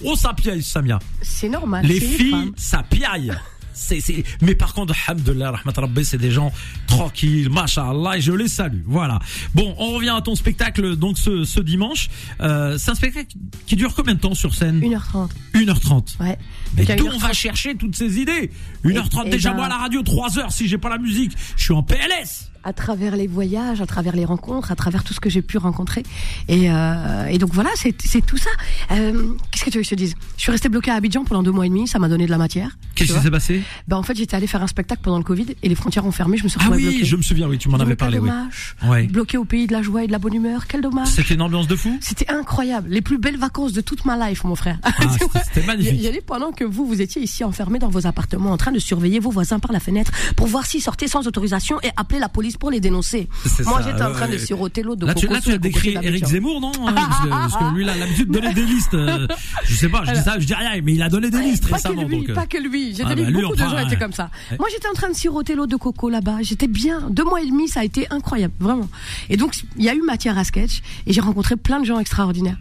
Oh, 0.04 0.16
ça 0.18 0.34
piaille, 0.34 0.64
Samia. 0.64 1.00
C'est 1.22 1.48
normal. 1.48 1.86
Les 1.86 2.00
filles, 2.02 2.52
ça 2.58 2.84
piaille. 2.84 3.32
C'est, 3.76 4.00
c'est, 4.00 4.24
mais 4.42 4.56
par 4.56 4.74
contre, 4.74 4.94
alhamdoulilah, 5.08 5.52
rahmat 5.52 5.74
rabbi, 5.76 6.06
c'est 6.06 6.18
des 6.18 6.32
gens 6.32 6.52
tranquilles, 6.88 7.50
mashallah, 7.50 8.18
et 8.18 8.22
je 8.22 8.32
les 8.32 8.48
salue. 8.48 8.82
Voilà. 8.86 9.20
Bon, 9.54 9.76
on 9.78 9.94
revient 9.96 10.14
à 10.18 10.22
ton 10.22 10.36
spectacle, 10.36 10.96
donc, 10.96 11.18
ce, 11.18 11.44
ce 11.44 11.60
dimanche. 11.60 12.10
Euh, 12.42 12.78
c'est 12.78 12.92
un 12.92 12.96
spectacle 12.96 13.36
qui 13.68 13.76
dure 13.76 13.94
combien 13.94 14.16
de 14.16 14.20
temps 14.20 14.34
sur 14.34 14.56
scène? 14.56 14.80
1h30. 14.80 15.30
1h30. 15.54 16.18
Ouais. 16.22 16.38
Mais 16.78 16.86
d'où 16.96 17.06
1h30. 17.08 17.12
on 17.16 17.18
va 17.18 17.34
chercher 17.34 17.76
toutes 17.76 17.96
ces 17.96 18.20
idées? 18.20 18.50
1h30 18.84 19.24
Eh- 19.26 19.28
eh 19.28 19.30
déjà 19.30 19.50
ben- 19.52 19.58
moi 19.58 19.66
à 19.66 19.70
la 19.70 19.78
radio 19.78 20.02
3h 20.02 20.52
si 20.52 20.68
j'ai 20.68 20.78
pas 20.78 20.90
la 20.90 20.98
musique 20.98 21.34
je 21.58 21.64
suis 21.64 21.74
en 21.74 21.84
PLS 21.84 22.52
à 22.66 22.74
travers 22.74 23.16
les 23.16 23.28
voyages, 23.28 23.80
à 23.80 23.86
travers 23.86 24.16
les 24.16 24.26
rencontres, 24.26 24.72
à 24.72 24.76
travers 24.76 25.04
tout 25.04 25.14
ce 25.14 25.20
que 25.20 25.30
j'ai 25.30 25.42
pu 25.42 25.58
rencontrer. 25.58 26.04
Et, 26.48 26.70
euh, 26.72 27.26
et 27.28 27.38
donc 27.38 27.54
voilà, 27.54 27.70
c'est 27.76 27.94
tout 28.26 28.38
ça. 28.38 28.50
Euh, 28.92 29.34
Qu'est-ce 29.52 29.64
que 29.66 29.70
tu 29.70 29.78
veux 29.78 29.84
que 29.84 29.90
je 29.90 29.92
te 29.92 29.96
dise? 29.96 30.16
Je 30.36 30.42
suis 30.42 30.52
restée 30.52 30.68
bloquée 30.70 30.92
à 30.92 30.96
Abidjan 30.96 31.24
pendant 31.24 31.44
deux 31.44 31.52
mois 31.52 31.66
et 31.66 31.70
demi, 31.70 31.88
ça 31.88 32.00
m'a 32.00 32.10
donné 32.10 32.26
de 32.26 32.32
la 32.32 32.38
matière. 32.38 32.78
Qu'est-ce 32.96 33.14
qui 33.14 33.20
s'est 33.20 33.32
passé? 33.32 33.62
Ben, 33.88 33.98
en 33.98 34.04
fait, 34.04 34.16
j'étais 34.16 34.36
allée 34.36 34.48
faire 34.48 34.64
un 34.64 34.68
spectacle 34.68 35.02
pendant 35.04 35.18
le 35.18 35.24
Covid 35.24 35.46
et 35.62 35.70
les 35.70 35.76
frontières 35.76 36.06
ont 36.06 36.12
fermé, 36.12 36.38
je 36.38 36.44
me 36.44 36.50
suis 36.50 36.60
Ah 36.64 36.70
oui 36.72 36.84
bloquée. 36.84 37.06
je 37.06 37.16
me 37.16 37.22
souviens 37.22 37.48
oui 37.48 37.58
tu 37.58 37.70
m'en 37.70 37.78
avais 37.78 37.96
parlé 37.96 38.14
quel 38.18 38.24
oui 38.24 38.30
dommage. 38.30 38.76
Ouais. 38.88 39.04
Bloquée 39.08 39.38
au 39.38 39.46
pays 39.46 39.68
de 39.68 39.74
la 39.74 39.82
joie 39.82 40.04
et 40.04 40.08
de 40.08 40.12
la 40.12 40.20
bonne 40.20 40.34
humeur, 40.34 40.66
quel 40.68 40.82
dommage. 40.82 41.08
C'était 41.10 41.36
une 41.36 41.42
ambiance 41.42 41.68
de 41.68 41.76
fou? 41.76 41.96
C'était 42.02 42.30
incroyable, 42.32 42.90
les 42.90 43.02
plus 43.02 43.18
belles 43.20 43.38
vacances 43.38 43.74
de 43.74 43.82
toute 43.82 44.06
ma 44.06 44.30
life, 44.30 44.44
mon 44.44 44.56
frère. 44.56 44.80
Ah, 44.84 44.92
c'était- 45.12 45.40
c'était 45.46 45.62
Y- 45.62 45.68
magnifique 45.68 46.02
y 46.02 46.08
aller 46.08 46.22
pendant 46.22 46.52
que 46.52 46.64
vous, 46.64 46.86
vous 46.88 47.02
étiez 47.02 47.22
ici 47.22 47.44
enfermés 47.44 47.80
dans 47.80 47.90
vos 47.90 48.08
appartements 48.08 48.52
en 48.52 48.58
train 48.58 48.72
de 48.72 48.80
surveiller 48.80 49.20
vos 49.20 49.30
voisins 49.30 49.60
par 49.60 49.72
la 49.72 49.80
fenêtre 49.80 50.12
pour 50.36 50.48
voir 50.48 50.66
s'ils 50.66 50.82
sortaient 50.82 51.08
sans 51.08 51.28
autorisation 51.28 51.80
et 51.84 51.90
appeler 51.98 52.20
la 52.20 52.30
police 52.30 52.55
pour 52.58 52.72
les 52.72 52.80
dénoncer. 52.80 53.28
Moi, 53.66 53.82
j'étais 53.84 54.04
en 54.04 54.12
train 54.12 54.28
de 54.28 54.38
siroter 54.38 54.84
l'eau 54.84 54.96
de 54.96 55.06
Là 55.06 55.14
tu, 55.14 55.28
coco 55.28 55.34
là, 55.36 55.42
tu 55.42 55.52
as 55.52 55.58
décrit. 55.58 55.96
Eric 56.02 56.26
Zemmour, 56.26 56.62
non 56.62 56.72
hein, 56.88 56.94
parce, 57.30 57.58
que, 57.58 57.74
lui, 57.74 57.84
il 57.84 57.90
a 57.90 57.96
l'habitude 57.96 58.28
de 58.30 58.34
donner 58.40 58.54
des 58.54 58.66
listes. 58.66 58.94
euh, 58.94 59.28
je 59.64 59.76
sais 59.76 59.90
pas, 59.90 60.04
je 60.06 60.14
dis 60.14 60.22
ça, 60.22 60.40
je 60.40 60.46
dis 60.46 60.54
rien, 60.54 60.82
mais 60.84 60.94
il 60.94 61.02
a 61.02 61.10
donné 61.10 61.30
des 61.30 61.40
listes 61.40 61.68
Pas 61.70 61.76
récemment. 61.76 62.04
que 62.04 62.08
lui, 62.08 62.18
donc, 62.18 62.30
euh, 62.30 62.34
pas 62.34 62.46
que 62.46 62.58
lui. 62.58 62.96
J'ai 62.96 63.04
Ah 63.06 63.16
vu 63.16 63.26
bah, 63.26 63.42
beaucoup 63.42 63.56
de 63.56 63.60
gens 63.60 63.78
étaient 63.80 63.98
comme 63.98 64.14
ça. 64.14 64.30
Moi, 64.60 64.68
j'étais 64.72 64.88
en 64.88 64.94
train 64.94 65.10
de 65.10 65.16
siroter 65.16 65.56
l'eau 65.56 65.68
de 65.68 65.76
coco 65.76 66.10
là-bas. 66.10 66.38
J'étais 66.42 66.68
bien. 66.68 67.02
Deux 67.10 67.24
mois 67.24 67.42
et 67.42 67.48
demi, 67.48 67.68
ça 67.68 67.82
a 67.82 67.84
été 67.84 68.08
incroyable, 68.10 68.54
vraiment. 68.60 68.90
Et 69.30 69.38
donc, 69.38 69.54
il 69.78 69.84
y 69.84 69.90
a 69.90 69.94
eu 69.96 70.02
matière 70.02 70.38
à 70.38 70.44
sketch 70.44 70.82
et 71.08 71.14
j'ai 71.14 71.22
rencontré 71.22 71.56
plein 71.56 71.80
de 71.80 71.86
gens 71.86 72.00
extraordinaires. 72.00 72.58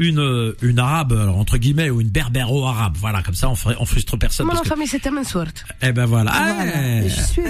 Une 0.00 0.54
une 0.62 0.78
arabe 0.78 1.12
alors, 1.12 1.36
entre 1.36 1.58
guillemets 1.58 1.90
ou 1.90 2.00
une 2.00 2.08
berbéro-arabe. 2.08 2.96
Voilà, 2.98 3.22
comme 3.22 3.34
ça 3.34 3.48
on 3.50 3.54
ferait 3.54 3.76
on 3.78 3.84
frustre 3.84 4.16
personne. 4.18 4.46
Mon 4.46 4.54
famille, 4.64 4.86
c'était 4.88 5.10
Mansourt. 5.10 5.44
eh 5.82 5.92
ben 5.92 6.06
voilà. 6.06 6.32
Voilà. 6.32 7.02
Eh, 7.04 7.08
Je 7.08 7.20
suis. 7.20 7.42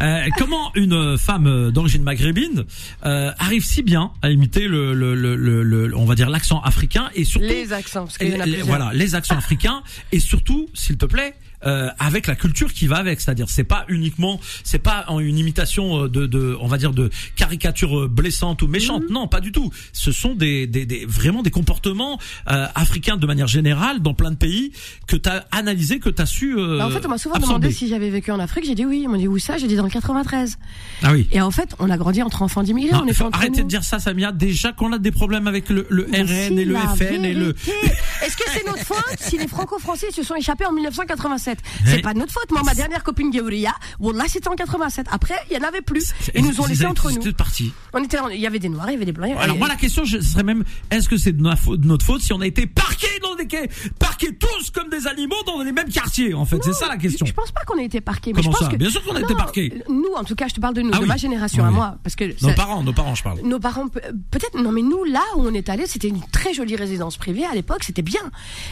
Euh, 0.00 0.26
comment 0.38 0.72
une 0.74 1.18
femme 1.18 1.70
d'origine 1.70 2.02
maghrébine 2.02 2.64
euh, 3.04 3.32
arrive 3.38 3.64
si 3.64 3.82
bien 3.82 4.12
à 4.22 4.30
imiter 4.30 4.68
le, 4.68 4.94
le, 4.94 5.14
le, 5.14 5.36
le, 5.36 5.62
le- 5.62 5.96
on 5.96 6.04
va 6.04 6.14
dire 6.14 6.30
l'accent 6.30 6.60
africain 6.60 7.10
et 7.14 7.24
surtout 7.24 7.46
Les 7.46 7.72
accents, 7.72 8.04
parce 8.04 8.18
qu'il 8.18 8.28
y 8.28 8.36
en 8.36 8.40
a 8.40 8.44
les- 8.46 8.52
plusieurs. 8.52 8.66
voilà 8.68 8.90
les 8.94 9.14
accents 9.14 9.36
africains 9.36 9.82
et 10.12 10.20
surtout 10.20 10.68
s'il 10.74 10.96
te 10.96 11.06
plaît 11.06 11.34
euh, 11.66 11.88
avec 11.98 12.26
la 12.26 12.34
culture 12.36 12.72
qui 12.72 12.86
va 12.86 12.96
avec 12.96 13.20
c'est-à-dire 13.20 13.48
c'est 13.48 13.64
pas 13.64 13.84
uniquement 13.88 14.40
c'est 14.64 14.78
pas 14.78 15.06
une 15.20 15.38
imitation 15.38 16.04
euh, 16.04 16.08
de, 16.08 16.26
de 16.26 16.56
on 16.60 16.66
va 16.66 16.78
dire 16.78 16.92
de 16.92 17.10
caricature 17.36 18.00
euh, 18.00 18.08
blessante 18.08 18.62
ou 18.62 18.68
méchante 18.68 19.02
Mhm. 19.04 19.12
non 19.12 19.28
pas 19.28 19.40
du 19.40 19.52
tout 19.52 19.70
ce 19.92 20.12
sont 20.12 20.34
des, 20.34 20.66
des, 20.66 20.86
des 20.86 21.04
vraiment 21.06 21.42
des 21.42 21.50
comportements 21.50 22.18
euh, 22.50 22.66
africains 22.74 23.16
de 23.16 23.26
manière 23.26 23.46
générale 23.48 24.00
dans 24.00 24.14
plein 24.14 24.30
de 24.30 24.36
pays 24.36 24.72
que 25.06 25.16
tu 25.16 25.28
as 25.28 25.46
analysé 25.50 25.98
que 25.98 26.10
tu 26.10 26.22
as 26.22 26.26
su 26.26 26.56
euh, 26.58 26.78
Bah, 26.78 26.86
en 26.86 26.90
fait, 26.90 27.04
on 27.06 27.08
m'a 27.08 27.18
souvent 27.18 27.34
absorber. 27.36 27.54
demandé 27.60 27.74
si 27.74 27.88
j'avais 27.88 28.10
vécu 28.10 28.30
en 28.30 28.38
Afrique. 28.40 28.64
J'ai 28.66 28.74
dit 28.74 28.84
oui. 28.84 29.00
Ils 29.04 29.08
m'ont 29.08 29.16
dit 29.16 29.28
où 29.28 29.38
ça? 29.38 29.56
J'ai 29.58 29.66
dit 29.66 29.76
dans 29.76 29.84
le 29.84 29.90
93. 29.90 30.58
ah 31.02 31.12
oui 31.12 31.26
Et 31.32 31.40
en 31.40 31.50
fait, 31.50 31.74
on 31.78 31.88
a 31.90 31.96
grandi 31.96 32.22
entre 32.22 32.42
enfants 32.42 32.62
d'immigrés. 32.62 32.96
on 33.02 33.06
est 33.06 33.20
entre 33.22 33.46
nous. 33.48 33.54
de 33.56 33.62
dire 33.62 33.84
ça, 33.84 33.98
Samia. 33.98 34.32
Déjà 34.32 34.72
qu'on 34.72 34.92
a 34.92 34.98
des 34.98 35.10
problèmes 35.12 35.46
avec 35.48 35.68
le, 35.70 35.86
le 35.90 36.04
RN 36.04 36.26
si, 36.26 36.32
et 36.60 36.64
le 36.64 36.76
FN 36.76 37.24
et 37.24 37.34
le. 37.34 37.54
Est-ce 38.24 38.36
que 38.36 38.44
c'est 38.52 38.66
notre 38.66 38.84
faute 38.84 39.16
si 39.20 39.38
les 39.38 39.46
franco-français 39.48 40.10
se 40.12 40.22
sont 40.22 40.34
échappés 40.34 40.66
en 40.66 40.72
1987 40.72 41.47
Ouais. 41.48 41.84
C'est 41.86 42.02
pas 42.02 42.14
de 42.14 42.18
notre 42.18 42.32
faute. 42.32 42.50
Moi, 42.50 42.62
ma 42.64 42.74
dernière 42.74 43.02
copine 43.02 43.30
Gabriella, 43.30 43.74
Wallah, 43.98 44.24
c'était 44.28 44.48
en 44.48 44.54
87. 44.56 45.06
Après, 45.10 45.34
il 45.50 45.56
y 45.56 45.60
en 45.60 45.66
avait 45.66 45.80
plus. 45.80 46.12
Ils 46.34 46.44
nous 46.44 46.60
ont 46.60 46.66
laissés 46.66 46.86
entre 46.86 47.10
nous. 47.10 47.32
Parti. 47.32 47.72
On 47.92 48.02
était, 48.02 48.18
il 48.32 48.40
y 48.40 48.46
avait 48.46 48.58
des 48.58 48.68
noirs, 48.68 48.88
il 48.90 48.92
y 48.94 48.96
avait 48.96 49.04
des 49.04 49.12
blancs. 49.12 49.30
Alors 49.38 49.56
moi 49.56 49.68
la 49.68 49.76
question 49.76 50.04
je- 50.04 50.20
serait 50.20 50.42
même 50.42 50.64
est-ce 50.90 51.08
que 51.08 51.16
c'est 51.16 51.32
de, 51.32 51.42
notre 51.42 52.04
faute- 52.04 52.20
si 52.22 52.32
on 52.32 52.40
a 52.40 52.46
été 52.46 52.66
parqués 52.66 53.06
dans 53.22 53.34
des 53.36 53.46
quais, 53.46 53.68
parqués 53.98 54.34
tous 54.36 54.70
comme 54.70 54.88
des 54.90 55.06
animaux 55.06 55.36
dans 55.46 55.62
les 55.62 55.72
mêmes 55.72 55.88
quartiers 55.90 56.34
en 56.34 56.44
fait? 56.44 56.58
C'est 56.64 56.72
ça 56.72 56.88
la 56.88 56.96
question. 56.96 57.26
Je 57.26 57.32
pense 57.32 57.50
pas 57.52 57.60
qu'on 57.66 57.78
ait 57.78 57.84
été 57.84 58.00
parqués. 58.00 58.32
Mais 58.32 58.42
Comment 58.42 58.52
je 58.52 58.58
pense 58.58 58.66
ça? 58.66 58.72
que... 58.72 58.76
Bien 58.76 58.90
sûr 58.90 59.02
qu'on 59.04 59.14
a 59.14 59.20
Non, 59.20 59.26
été 59.26 59.34
parqués. 59.34 59.72
Nous, 59.88 60.12
en 60.16 60.24
tout 60.24 60.34
cas, 60.34 60.48
je 60.48 60.54
te 60.54 60.60
parle 60.60 60.74
de 60.74 60.82
nous, 60.82 60.90
Ah 60.92 60.96
de 60.98 61.02
oui. 61.02 61.08
ma 61.08 61.16
génération 61.16 61.64
à 61.64 61.70
moi, 61.70 61.96
parce 62.02 62.16
que 62.16 62.24
Nos 62.42 62.48
ça- 62.48 62.54
parents, 62.54 62.82
nos 62.82 62.92
parents 62.92 63.14
je 63.14 63.22
parle. 63.22 63.40
nos 63.42 63.60
parents 63.60 63.88
pe- 63.88 64.00
peut-être 64.30 64.60
non 64.60 64.72
mais 64.72 64.82
nous 64.82 65.04
là 65.04 65.22
où 65.36 65.42
on 65.46 65.54
est 65.54 65.68
allé 65.68 65.86
c'était 65.86 66.08
une 66.08 66.20
très 66.32 66.52
jolie 66.54 66.76
résidence 66.76 67.16
privée 67.16 67.44
à 67.44 67.54
l'époque 67.54 67.84
c'était 67.84 68.02
bien 68.02 68.20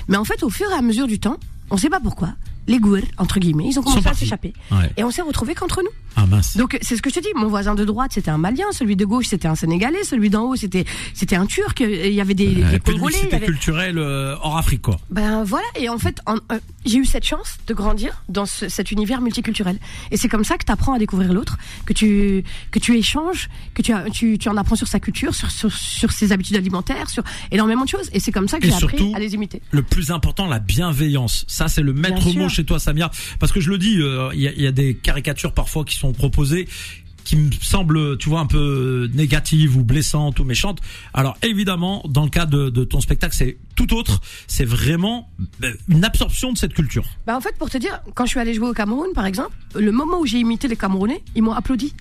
mais 0.08 0.16
en 0.16 0.24
fait 0.24 0.42
au 0.42 0.50
fur 0.50 0.70
et 0.70 0.74
à 0.74 0.82
mesure 0.82 1.06
du 1.06 1.18
temps 1.20 1.38
on 1.70 1.76
sait 1.76 1.90
pas 1.90 2.00
pourquoi 2.00 2.34
les 2.68 2.80
gouers 2.80 3.04
entre 3.18 3.38
guillemets 3.38 3.66
ils 3.68 3.78
ont 3.78 3.82
commencé 3.82 4.08
à 4.08 4.14
s'échapper 4.14 4.52
Ouais. 4.72 4.90
et 4.96 5.04
on 5.04 5.10
s'est 5.12 5.22
retrouvés 5.22 5.54
qu'entre 5.54 5.82
nous 5.82 5.90
Ah 6.16 6.26
mince. 6.26 6.56
donc 6.56 6.76
c'est 6.82 6.96
ce 6.96 7.02
que 7.02 7.10
je 7.10 7.14
te 7.14 7.20
dis 7.20 7.28
mon 7.36 7.46
voisin 7.46 7.76
de 7.76 7.84
droite 7.84 8.10
c'était 8.12 8.30
un 8.32 8.38
malien 8.38 8.64
celui 8.72 8.96
de 8.96 9.04
gauche 9.04 9.26
c'était 9.28 9.46
un 9.46 9.54
sénégalais 9.54 10.02
celui 10.02 10.30
d'en 10.30 10.42
haut 10.46 10.56
c'était 10.56 10.84
c'était 11.14 11.36
un 11.36 11.46
turc 11.46 11.78
il 11.78 12.12
y 12.12 12.20
avait 12.20 12.34
des, 12.34 12.64
Euh, 12.64 12.70
des 12.72 12.80
Congolais 12.80 13.32
avait- 13.32 13.46
culturelle 13.46 13.98
euh, 13.98 14.34
hors 14.42 14.56
Afrique 14.58 14.82
quoi. 14.82 14.98
ben 15.10 15.44
voilà, 15.44 15.66
et 15.78 15.88
en 15.88 15.98
fait, 15.98 16.20
en- 16.26 16.36
euh, 16.52 16.58
j'ai 16.84 16.98
eu 16.98 17.04
cette 17.04 17.24
chance 17.24 17.58
de 17.68 17.74
grandir 17.74 18.22
dans 18.28 18.46
ce- 18.46 18.68
cet 18.68 18.90
univers 18.90 19.20
multiculturel. 19.20 19.78
Et 20.10 20.16
c'est 20.16 20.28
comme 20.28 20.44
ça 20.44 20.56
que 20.58 20.64
tu 20.64 20.72
apprends 20.72 20.94
à 20.94 20.98
découvrir 20.98 21.32
l'autre, 21.32 21.56
que 21.84 21.92
tu 21.92 22.42
que 22.72 22.78
tu 22.78 22.96
échanges, 22.96 23.48
que 23.74 23.82
tu, 23.82 23.92
tu 24.12 24.38
tu 24.38 24.48
en 24.48 24.56
apprends 24.56 24.74
sur 24.76 24.88
sa 24.88 24.98
culture, 24.98 25.34
sur, 25.34 25.50
sur 25.50 25.70
sur 25.72 26.10
ses 26.12 26.32
habitudes 26.32 26.56
alimentaires, 26.56 27.08
sur 27.10 27.22
énormément 27.52 27.84
de 27.84 27.88
choses. 27.90 28.08
Et 28.12 28.18
c'est 28.20 28.32
comme 28.32 28.48
ça 28.48 28.58
que 28.58 28.66
j'ai 28.66 28.72
appris 28.74 29.14
à 29.14 29.18
les 29.18 29.34
imiter. 29.34 29.60
le 29.70 29.82
plus 29.82 30.10
important, 30.10 30.46
la 30.46 30.58
bienveillance. 30.58 31.44
Ça, 31.56 31.68
c'est 31.68 31.80
le 31.80 31.94
maître 31.94 32.30
mot 32.34 32.50
chez 32.50 32.64
toi, 32.64 32.78
Samia. 32.78 33.10
Parce 33.40 33.50
que 33.50 33.60
je 33.60 33.70
le 33.70 33.78
dis, 33.78 33.98
euh, 33.98 34.28
il 34.34 34.40
y, 34.42 34.48
a, 34.48 34.52
il 34.52 34.60
y 34.60 34.66
a 34.66 34.72
des 34.72 34.94
caricatures 34.94 35.54
parfois 35.54 35.86
qui 35.86 35.96
sont 35.96 36.12
proposées 36.12 36.68
qui 37.24 37.34
me 37.36 37.50
semblent, 37.60 38.18
tu 38.18 38.28
vois, 38.28 38.40
un 38.40 38.46
peu 38.46 39.10
négatives 39.12 39.76
ou 39.76 39.82
blessantes 39.82 40.38
ou 40.38 40.44
méchantes. 40.44 40.80
Alors 41.14 41.36
évidemment, 41.42 42.02
dans 42.08 42.24
le 42.24 42.30
cas 42.30 42.44
de, 42.46 42.68
de 42.68 42.84
ton 42.84 43.00
spectacle, 43.00 43.34
c'est 43.34 43.56
tout 43.74 43.94
autre. 43.94 44.20
C'est 44.46 44.66
vraiment 44.66 45.28
euh, 45.64 45.72
une 45.88 46.04
absorption 46.04 46.52
de 46.52 46.58
cette 46.58 46.74
culture. 46.74 47.06
Bah 47.26 47.34
en 47.36 47.40
fait, 47.40 47.56
pour 47.58 47.70
te 47.70 47.78
dire, 47.78 48.00
quand 48.14 48.26
je 48.26 48.30
suis 48.30 48.38
allée 48.38 48.54
jouer 48.54 48.68
au 48.68 48.74
Cameroun, 48.74 49.08
par 49.14 49.24
exemple, 49.24 49.56
le 49.74 49.90
moment 49.90 50.20
où 50.20 50.26
j'ai 50.26 50.38
imité 50.38 50.68
les 50.68 50.76
Camerounais, 50.76 51.24
ils 51.34 51.42
m'ont 51.42 51.52
applaudi. 51.52 51.94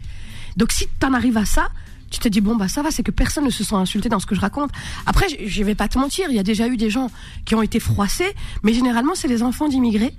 Donc 0.57 0.71
si 0.73 0.87
t'en 0.99 1.13
arrives 1.13 1.37
à 1.37 1.45
ça, 1.45 1.69
tu 2.11 2.19
te 2.19 2.27
dis 2.27 2.41
bon 2.41 2.55
bah 2.55 2.67
ça 2.67 2.81
va, 2.81 2.91
c'est 2.91 3.03
que 3.03 3.11
personne 3.11 3.45
ne 3.45 3.49
se 3.49 3.63
sent 3.63 3.75
insulté 3.75 4.09
dans 4.09 4.19
ce 4.19 4.25
que 4.25 4.35
je 4.35 4.41
raconte. 4.41 4.69
Après, 5.05 5.25
je- 5.45 5.63
vais 5.63 5.75
pas 5.75 5.87
te 5.87 5.97
mentir, 5.97 6.27
il 6.29 6.35
y 6.35 6.39
a 6.39 6.43
déjà 6.43 6.67
eu 6.67 6.77
des 6.77 6.89
gens 6.89 7.09
qui 7.45 7.55
ont 7.55 7.61
été 7.61 7.79
froissés, 7.79 8.33
mais 8.63 8.73
généralement 8.73 9.15
c'est 9.15 9.27
les 9.27 9.41
enfants 9.43 9.67
d'immigrés 9.67 10.13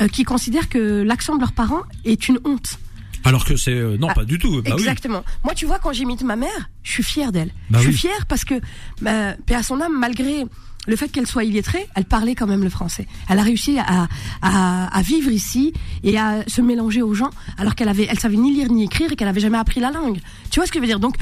euh, 0.00 0.08
qui 0.08 0.22
considèrent 0.24 0.68
que 0.68 1.02
l'accent 1.02 1.34
de 1.34 1.40
leurs 1.40 1.52
parents 1.52 1.82
est 2.04 2.28
une 2.28 2.38
honte. 2.44 2.78
Alors 3.24 3.44
que 3.44 3.56
c'est 3.56 3.72
euh, 3.74 3.96
non, 3.98 4.08
Ah, 4.10 4.14
pas 4.14 4.24
du 4.24 4.38
tout. 4.38 4.50
Bah 4.62 4.70
oui. 4.74 4.80
Exactement. 4.80 5.22
Moi, 5.44 5.54
tu 5.54 5.64
vois, 5.66 5.78
quand 5.78 5.92
j'imite 5.92 6.22
ma 6.24 6.34
mère, 6.34 6.70
je 6.82 6.90
suis 6.90 7.02
fière 7.04 7.30
d'elle. 7.30 7.52
Bah 7.70 7.78
je 7.80 7.86
oui. 7.88 7.92
suis 7.96 8.08
fière 8.08 8.26
parce 8.26 8.44
que, 8.44 8.54
bah, 9.00 9.34
paix 9.46 9.54
à 9.54 9.62
son 9.62 9.80
âme, 9.80 9.96
malgré 9.96 10.44
le 10.88 10.96
fait 10.96 11.08
qu'elle 11.08 11.26
soit 11.28 11.44
illettrée, 11.44 11.86
elle 11.94 12.04
parlait 12.04 12.34
quand 12.34 12.48
même 12.48 12.64
le 12.64 12.70
français. 12.70 13.06
Elle 13.28 13.38
a 13.38 13.42
réussi 13.42 13.78
à, 13.78 14.08
à, 14.42 14.86
à 14.86 15.02
vivre 15.02 15.30
ici 15.30 15.72
et 16.02 16.18
à 16.18 16.42
se 16.48 16.60
mélanger 16.60 17.02
aux 17.02 17.14
gens, 17.14 17.30
alors 17.56 17.76
qu'elle 17.76 17.88
avait, 17.88 18.08
elle 18.10 18.18
savait 18.18 18.36
ni 18.36 18.52
lire 18.52 18.68
ni 18.68 18.84
écrire 18.84 19.12
et 19.12 19.16
qu'elle 19.16 19.28
avait 19.28 19.40
jamais 19.40 19.58
appris 19.58 19.78
la 19.78 19.92
langue. 19.92 20.18
Tu 20.50 20.58
vois 20.58 20.66
ce 20.66 20.72
que 20.72 20.78
je 20.78 20.80
veux 20.80 20.88
dire? 20.88 20.98
Donc, 20.98 21.14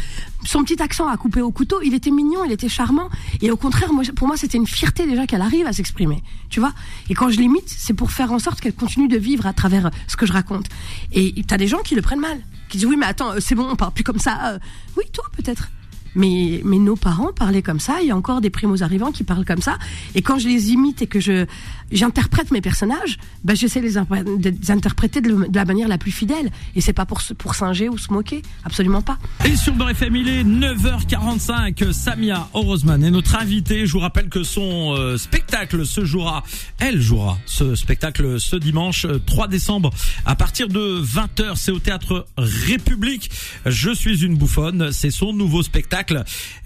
son 0.45 0.64
petit 0.64 0.81
accent 0.83 1.09
à 1.09 1.17
couper 1.19 1.43
au 1.43 1.50
couteau, 1.50 1.81
il 1.85 1.93
était 1.93 2.11
mignon, 2.11 2.45
il 2.47 2.52
était 2.52 2.71
charmant, 2.71 3.11
et 3.43 3.50
au 3.50 3.57
contraire, 3.57 3.93
moi, 3.93 4.02
pour 4.17 4.26
moi, 4.26 4.38
c'était 4.38 4.57
une 4.57 4.67
fierté 4.67 5.07
déjà 5.07 5.26
qu'elle 5.26 5.43
arrive 5.43 5.67
à 5.67 5.75
s'exprimer. 5.75 6.23
Tu 6.49 6.59
vois? 6.59 6.73
Et 7.11 7.14
quand 7.14 7.29
je 7.29 7.38
l'imite, 7.38 7.69
c'est 7.69 7.93
pour 7.95 8.11
faire 8.12 8.33
en 8.33 8.38
sorte 8.38 8.61
qu'elle 8.61 8.75
continue 8.75 9.09
de 9.09 9.19
vivre 9.19 9.47
à 9.47 9.52
travers 9.52 9.87
euh, 9.87 9.90
ce 10.09 10.17
que 10.17 10.25
je 10.25 10.33
raconte. 10.33 10.67
Et 11.12 11.45
t'as 11.47 11.59
des 11.59 11.67
gens 11.67 11.81
qui 11.83 11.95
le 11.95 12.02
prennent 12.02 12.21
mal, 12.21 12.40
qui 12.71 12.79
disent 12.79 12.87
oui, 12.87 12.97
mais 12.97 13.07
attends, 13.07 13.33
euh, 13.33 13.40
c'est 13.40 13.55
bon, 13.55 13.69
on 13.71 13.76
parle 13.76 13.93
plus 13.93 14.05
comme 14.05 14.19
ça. 14.19 14.38
Euh, 14.55 14.59
Oui, 14.97 15.05
toi 15.12 15.25
peut-être. 15.37 15.69
Mais, 16.14 16.61
mais 16.64 16.79
nos 16.79 16.97
parents 16.97 17.33
parlaient 17.33 17.62
comme 17.62 17.81
ça, 17.81 17.99
il 18.00 18.09
y 18.09 18.11
a 18.11 18.17
encore 18.17 18.40
des 18.40 18.50
primos 18.50 18.83
arrivants 18.83 19.12
qui 19.12 19.25
parlent 19.25 19.45
comme 19.45 19.62
ça. 19.62 19.79
Et 20.14 20.23
quand 20.23 20.38
je 20.38 20.49
les 20.49 20.71
imite 20.71 21.02
et 21.02 21.07
que 21.07 21.21
je 21.21 21.47
j'interprète 21.93 22.50
mes 22.50 22.61
personnages, 22.61 23.19
ben 23.45 23.57
j'essaie 23.57 23.81
de 23.81 23.87
les, 23.87 24.71
interpréter 24.71 25.21
de, 25.21 25.47
la 25.52 25.64
manière 25.64 25.88
la 25.88 25.99
plus 25.99 26.12
fidèle. 26.12 26.50
Et 26.76 26.81
c'est 26.81 26.93
pas 26.93 27.05
pour, 27.05 27.21
pour 27.38 27.55
singer 27.55 27.88
ou 27.88 27.99
se 27.99 28.12
moquer, 28.12 28.43
absolument 28.64 29.02
pas. 29.02 29.19
Et 29.45 29.57
sur 29.57 29.75
Beurre 29.75 29.90
FM, 29.90 30.17
il 30.17 30.29
est 30.29 30.45
9h45. 30.45 31.93
Samia 31.93 32.49
Orosman 32.52 33.02
est 33.02 33.11
notre 33.11 33.37
invitée. 33.37 33.87
Je 33.87 33.93
vous 33.93 33.99
rappelle 33.99 34.29
que 34.29 34.43
son 34.43 34.95
euh, 34.97 35.17
spectacle 35.17 35.85
se 35.85 36.05
jouera, 36.05 36.45
elle 36.79 37.00
jouera 37.00 37.38
ce 37.47 37.75
spectacle 37.75 38.38
ce 38.40 38.57
dimanche 38.57 39.05
euh, 39.05 39.21
3 39.26 39.49
décembre 39.49 39.90
à 40.25 40.37
partir 40.37 40.69
de 40.69 41.02
20h. 41.02 41.57
C'est 41.57 41.73
au 41.73 41.79
théâtre 41.79 42.26
République. 42.37 43.31
Je 43.67 43.90
suis 43.90 44.25
une 44.25 44.37
bouffonne. 44.37 44.93
C'est 44.93 45.11
son 45.11 45.33
nouveau 45.33 45.62
spectacle. 45.62 46.00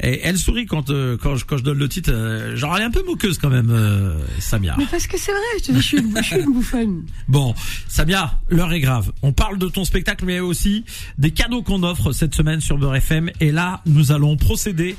Et 0.00 0.20
elle 0.22 0.38
sourit 0.38 0.66
quand 0.66 0.90
euh, 0.90 1.16
quand, 1.20 1.36
je, 1.36 1.44
quand 1.44 1.56
je 1.56 1.62
donne 1.62 1.78
le 1.78 1.88
titre. 1.88 2.10
Euh, 2.12 2.56
Genre 2.56 2.76
elle 2.76 2.82
est 2.82 2.86
un 2.86 2.90
peu 2.90 3.02
moqueuse 3.04 3.38
quand 3.38 3.50
même, 3.50 3.70
euh, 3.70 4.18
Samia. 4.38 4.74
Mais 4.78 4.86
parce 4.90 5.06
que 5.06 5.18
c'est 5.18 5.32
vrai, 5.32 5.40
je 5.60 5.64
te 5.64 5.72
dis, 5.72 5.80
je 5.80 5.86
suis 5.86 5.98
une, 5.98 6.16
je 6.16 6.22
suis 6.22 6.40
une 6.40 6.52
bouffonne. 6.52 7.02
Bon, 7.28 7.54
Samia, 7.88 8.38
l'heure 8.48 8.72
est 8.72 8.80
grave. 8.80 9.12
On 9.22 9.32
parle 9.32 9.58
de 9.58 9.68
ton 9.68 9.84
spectacle, 9.84 10.24
mais 10.24 10.40
aussi 10.40 10.84
des 11.18 11.30
cadeaux 11.30 11.62
qu'on 11.62 11.82
offre 11.82 12.12
cette 12.12 12.34
semaine 12.34 12.60
sur 12.60 12.78
Beurre 12.78 12.96
FM. 12.96 13.30
Et 13.40 13.52
là, 13.52 13.80
nous 13.86 14.12
allons 14.12 14.36
procéder 14.36 14.96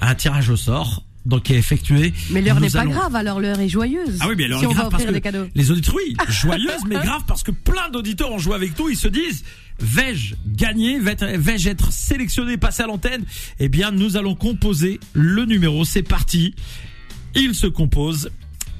à 0.00 0.10
un 0.10 0.14
tirage 0.14 0.50
au 0.50 0.56
sort, 0.56 1.04
donc 1.26 1.44
qui 1.44 1.54
est 1.54 1.58
effectué. 1.58 2.12
Mais 2.30 2.40
l'heure 2.40 2.60
n'est 2.60 2.70
pas 2.70 2.80
allons- 2.80 2.92
grave, 2.92 3.14
alors 3.14 3.40
l'heure 3.40 3.60
est 3.60 3.68
joyeuse. 3.68 4.18
Ah 4.20 4.26
oui, 4.28 4.34
mais 4.36 4.48
l'heure 4.48 4.58
si 4.60 4.64
est 4.64 4.68
on 4.68 4.72
va 4.72 4.80
grave 4.82 4.90
parce 4.90 5.04
que 5.04 5.10
des 5.10 5.20
cadeaux. 5.20 5.46
les 5.54 5.70
auditeurs, 5.70 5.94
oui, 5.96 6.16
joyeuse, 6.28 6.84
mais 6.88 6.96
grave 7.02 7.22
parce 7.26 7.42
que 7.42 7.50
plein 7.50 7.88
d'auditeurs 7.90 8.32
ont 8.32 8.38
joué 8.38 8.54
avec 8.54 8.78
nous. 8.78 8.88
Ils 8.88 8.96
se 8.96 9.08
disent, 9.08 9.44
vais-je 9.80 10.34
gagner, 10.46 10.98
vais-je 10.98 11.68
être 11.68 11.92
sélectionné, 11.92 12.56
passer 12.56 12.82
à 12.82 12.86
l'antenne? 12.86 13.24
Eh 13.58 13.68
bien, 13.68 13.90
nous 13.90 14.16
allons 14.16 14.34
composer 14.34 15.00
le 15.12 15.44
numéro. 15.44 15.84
C'est 15.84 16.02
parti. 16.02 16.54
Il 17.34 17.54
se 17.54 17.66
compose 17.66 18.30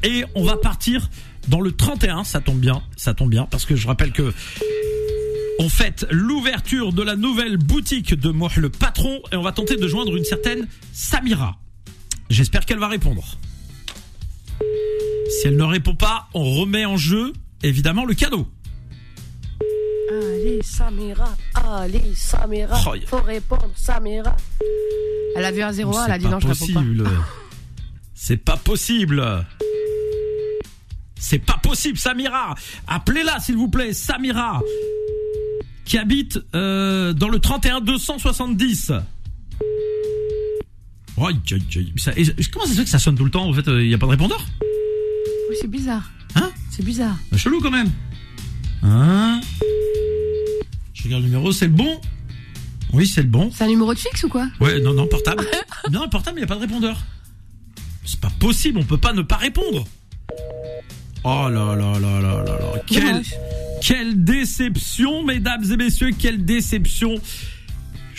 et 0.03 0.25
on 0.35 0.45
va 0.45 0.57
partir 0.57 1.11
dans 1.49 1.61
le 1.61 1.73
31. 1.73 2.25
Ça 2.25 2.41
tombe 2.41 2.61
bien, 2.61 2.83
ça 2.97 3.15
tombe 3.15 3.31
bien 3.31 3.47
parce 3.51 3.65
que 3.65 3.77
je 3.77 3.87
rappelle 3.87 4.13
que 4.13 4.33
on 5.59 5.69
fête 5.69 6.07
l'ouverture 6.11 6.93
de 6.93 7.03
la 7.03 7.17
nouvelle 7.17 7.59
boutique 7.59 8.15
de 8.15 8.31
moi 8.31 8.49
le 8.57 8.71
patron 8.71 9.21
et 9.31 9.37
on 9.37 9.43
va 9.43 9.53
tenter 9.53 9.77
de 9.77 9.87
joindre 9.87 10.17
une 10.17 10.25
certaine 10.25 10.67
Samira. 10.93 11.59
J'espère 12.31 12.65
qu'elle 12.65 12.79
va 12.79 12.89
répondre. 12.89 13.37
Si 15.29 15.47
elle 15.47 15.57
ne 15.57 15.65
répond 15.65 15.95
pas, 15.95 16.29
on 16.35 16.45
remet 16.45 16.87
en 16.87 16.97
jeu 16.97 17.33
évidemment 17.63 18.05
le 18.05 18.15
cadeau. 18.15 18.49
Allez, 20.41 20.61
Samira, 20.63 21.37
allez, 21.55 22.15
Samira. 22.15 22.79
Oh, 22.87 22.95
Faut 23.07 23.21
répondre, 23.23 23.71
Samira. 23.75 24.35
Elle 25.37 25.45
a 25.45 25.53
vu 25.53 25.61
un 25.63 25.73
0 25.73 25.93
elle 26.07 26.13
a 26.13 26.19
dit 26.19 26.25
C'est 26.25 26.31
non, 26.31 26.41
je 26.41 26.47
pas 26.47 26.53
réponds 26.53 26.67
pas. 26.67 26.73
possible. 26.81 27.11
C'est 28.15 28.37
pas 28.37 28.57
possible. 28.57 29.47
C'est 31.19 31.39
pas 31.39 31.59
possible, 31.63 31.99
Samira. 31.99 32.55
Appelez-la, 32.87 33.39
s'il 33.41 33.57
vous 33.57 33.69
plaît, 33.69 33.93
Samira, 33.93 34.61
qui 35.85 35.99
habite 35.99 36.39
euh, 36.55 37.13
dans 37.13 37.29
le 37.29 37.39
31 37.39 37.81
270. 37.81 38.93
Aïe, 41.19 41.39
aïe, 41.53 41.63
aïe. 41.77 41.93
Ça- 41.99 42.13
et- 42.17 42.25
comment 42.51 42.65
ça 42.65 42.73
se 42.73 42.77
fait 42.79 42.85
que 42.85 42.91
ça 42.91 42.99
sonne 42.99 43.17
tout 43.17 43.25
le 43.25 43.31
temps 43.31 43.47
En 43.47 43.53
fait, 43.53 43.65
il 43.67 43.89
n'y 43.89 43.95
a 43.95 43.99
pas 43.99 44.07
de 44.07 44.13
répondeur? 44.13 44.43
Oui, 45.51 45.57
c'est 45.61 45.69
bizarre. 45.71 46.11
Hein? 46.37 46.51
C'est 46.71 46.85
bizarre. 46.85 47.17
Bah, 47.31 47.37
Chelou 47.37 47.61
quand 47.61 47.71
même. 47.71 47.91
Hein? 48.83 49.41
Je 49.61 49.67
regarde 51.11 51.25
le 51.25 51.31
numéro, 51.31 51.51
c'est 51.51 51.67
le 51.67 51.73
bon 51.73 52.01
Oui, 52.93 53.07
c'est 53.07 53.23
le 53.23 53.29
bon. 53.29 53.51
C'est 53.53 53.65
un 53.65 53.69
numéro 53.69 53.93
de 53.93 53.99
fixe 53.99 54.23
ou 54.23 54.29
quoi 54.29 54.49
Ouais, 54.61 54.81
non, 54.81 54.95
non, 54.95 55.09
portable. 55.09 55.45
non, 55.91 56.09
portable, 56.09 56.39
il 56.39 56.41
n'y 56.41 56.45
a 56.45 56.47
pas 56.47 56.55
de 56.55 56.61
répondeur. 56.61 57.03
C'est 58.05 58.21
pas 58.21 58.31
possible, 58.39 58.79
on 58.79 58.85
peut 58.85 58.99
pas 58.99 59.13
ne 59.13 59.23
pas 59.23 59.37
répondre. 59.37 59.87
Oh 61.25 61.49
là 61.51 61.75
là 61.75 61.99
là 61.99 62.21
là 62.21 62.21
là 62.21 62.45
là. 62.45 62.83
Quelle, 62.87 63.23
quelle 63.83 64.25
déception, 64.25 65.25
mesdames 65.25 65.65
et 65.71 65.77
messieurs, 65.77 66.11
quelle 66.17 66.45
déception. 66.45 67.17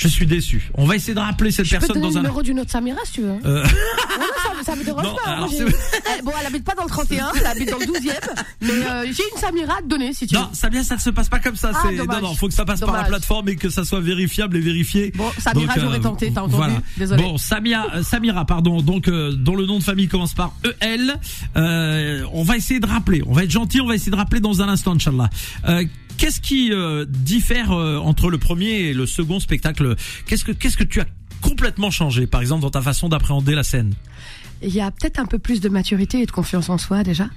Je 0.01 0.07
suis 0.07 0.25
déçu. 0.25 0.71
On 0.75 0.85
va 0.85 0.95
essayer 0.95 1.13
de 1.13 1.19
rappeler 1.19 1.51
cette 1.51 1.65
Je 1.65 1.75
peux 1.75 1.81
te 1.81 1.85
personne 1.87 2.01
donner 2.01 2.13
dans 2.15 2.19
le 2.21 2.25
un. 2.25 2.29
numéro 2.29 2.41
d'une 2.43 2.59
autre 2.59 2.71
Samira 2.71 2.97
si 3.05 3.13
tu 3.13 3.21
veux. 3.21 3.35
Euh, 3.45 3.63
Ouais, 3.63 4.17
non, 4.19 4.25
ça, 4.59 4.63
ça 4.71 4.75
me 4.75 4.83
dérange 4.83 5.03
Non, 5.03 5.15
pas. 5.23 5.31
hein, 5.31 5.47
Eh, 5.49 6.21
bon, 6.23 6.31
elle 6.39 6.45
habite 6.47 6.63
pas 6.65 6.73
dans 6.75 6.83
le 6.83 6.89
31, 6.89 7.31
elle 7.39 7.45
habite 7.45 7.69
dans 7.71 7.77
le 7.79 7.85
12e. 7.85 8.11
Mais 8.61 8.69
euh, 8.71 9.03
j'ai 9.05 9.23
une 9.33 9.39
Samira 9.39 9.77
à 9.77 9.81
te 9.81 9.87
donner 9.87 10.13
si 10.13 10.27
tu 10.27 10.35
non, 10.35 10.41
veux. 10.41 10.47
Samia, 10.53 10.83
ça 10.83 10.95
ne 10.95 10.99
se 10.99 11.09
passe 11.11 11.29
pas 11.29 11.39
comme 11.39 11.55
ça. 11.55 11.71
Ah, 11.73 11.87
non, 11.91 12.21
non, 12.21 12.35
faut 12.35 12.47
que 12.47 12.53
ça 12.53 12.65
passe 12.65 12.79
par 12.81 12.93
la 12.93 13.03
plateforme 13.05 13.49
et 13.49 13.55
que 13.55 13.69
ça 13.69 13.85
soit 13.85 14.01
vérifiable 14.01 14.57
et 14.57 14.59
vérifié. 14.59 15.11
Bon, 15.15 15.29
Samira, 15.37 15.73
j'aurais 15.79 15.97
euh, 15.97 16.01
tenté, 16.01 16.31
t'as 16.33 16.41
entendu 16.41 16.55
Voilà. 16.55 16.73
Désolé. 16.97 17.21
Bon, 17.23 17.37
Samia, 17.37 17.85
euh, 17.95 18.03
Samira, 18.03 18.45
pardon, 18.45 18.81
donc 18.81 19.07
euh, 19.07 19.31
dont 19.33 19.55
le 19.55 19.65
nom 19.65 19.79
de 19.79 19.83
famille 19.83 20.07
commence 20.07 20.33
par 20.33 20.53
EL. 20.81 21.15
Euh, 21.57 22.23
on 22.33 22.43
va 22.43 22.57
essayer 22.57 22.79
de 22.79 22.87
rappeler. 22.87 23.23
On 23.27 23.33
va 23.33 23.43
être 23.43 23.51
gentil. 23.51 23.81
On 23.81 23.87
va 23.87 23.95
essayer 23.95 24.11
de 24.11 24.17
rappeler 24.17 24.39
dans 24.41 24.61
un 24.61 24.67
instant, 24.69 24.93
Inch'Allah. 24.95 25.29
Qu'est-ce 26.21 26.39
qui 26.39 26.71
euh, 26.71 27.03
diffère 27.09 27.71
euh, 27.71 27.97
entre 27.97 28.29
le 28.29 28.37
premier 28.37 28.69
et 28.81 28.93
le 28.93 29.07
second 29.07 29.39
spectacle? 29.39 29.95
Qu'est-ce 30.27 30.45
que 30.45 30.51
qu'est-ce 30.51 30.77
que 30.77 30.83
tu 30.83 31.01
as 31.01 31.07
complètement 31.41 31.89
changé, 31.89 32.27
par 32.27 32.41
exemple, 32.41 32.61
dans 32.61 32.69
ta 32.69 32.83
façon 32.83 33.09
d'appréhender 33.09 33.55
la 33.55 33.63
scène? 33.63 33.95
Il 34.61 34.69
y 34.69 34.81
a 34.81 34.91
peut-être 34.91 35.17
un 35.17 35.25
peu 35.25 35.39
plus 35.39 35.61
de 35.61 35.69
maturité 35.69 36.21
et 36.21 36.27
de 36.27 36.31
confiance 36.31 36.69
en 36.69 36.77
soi 36.77 37.01
déjà. 37.01 37.27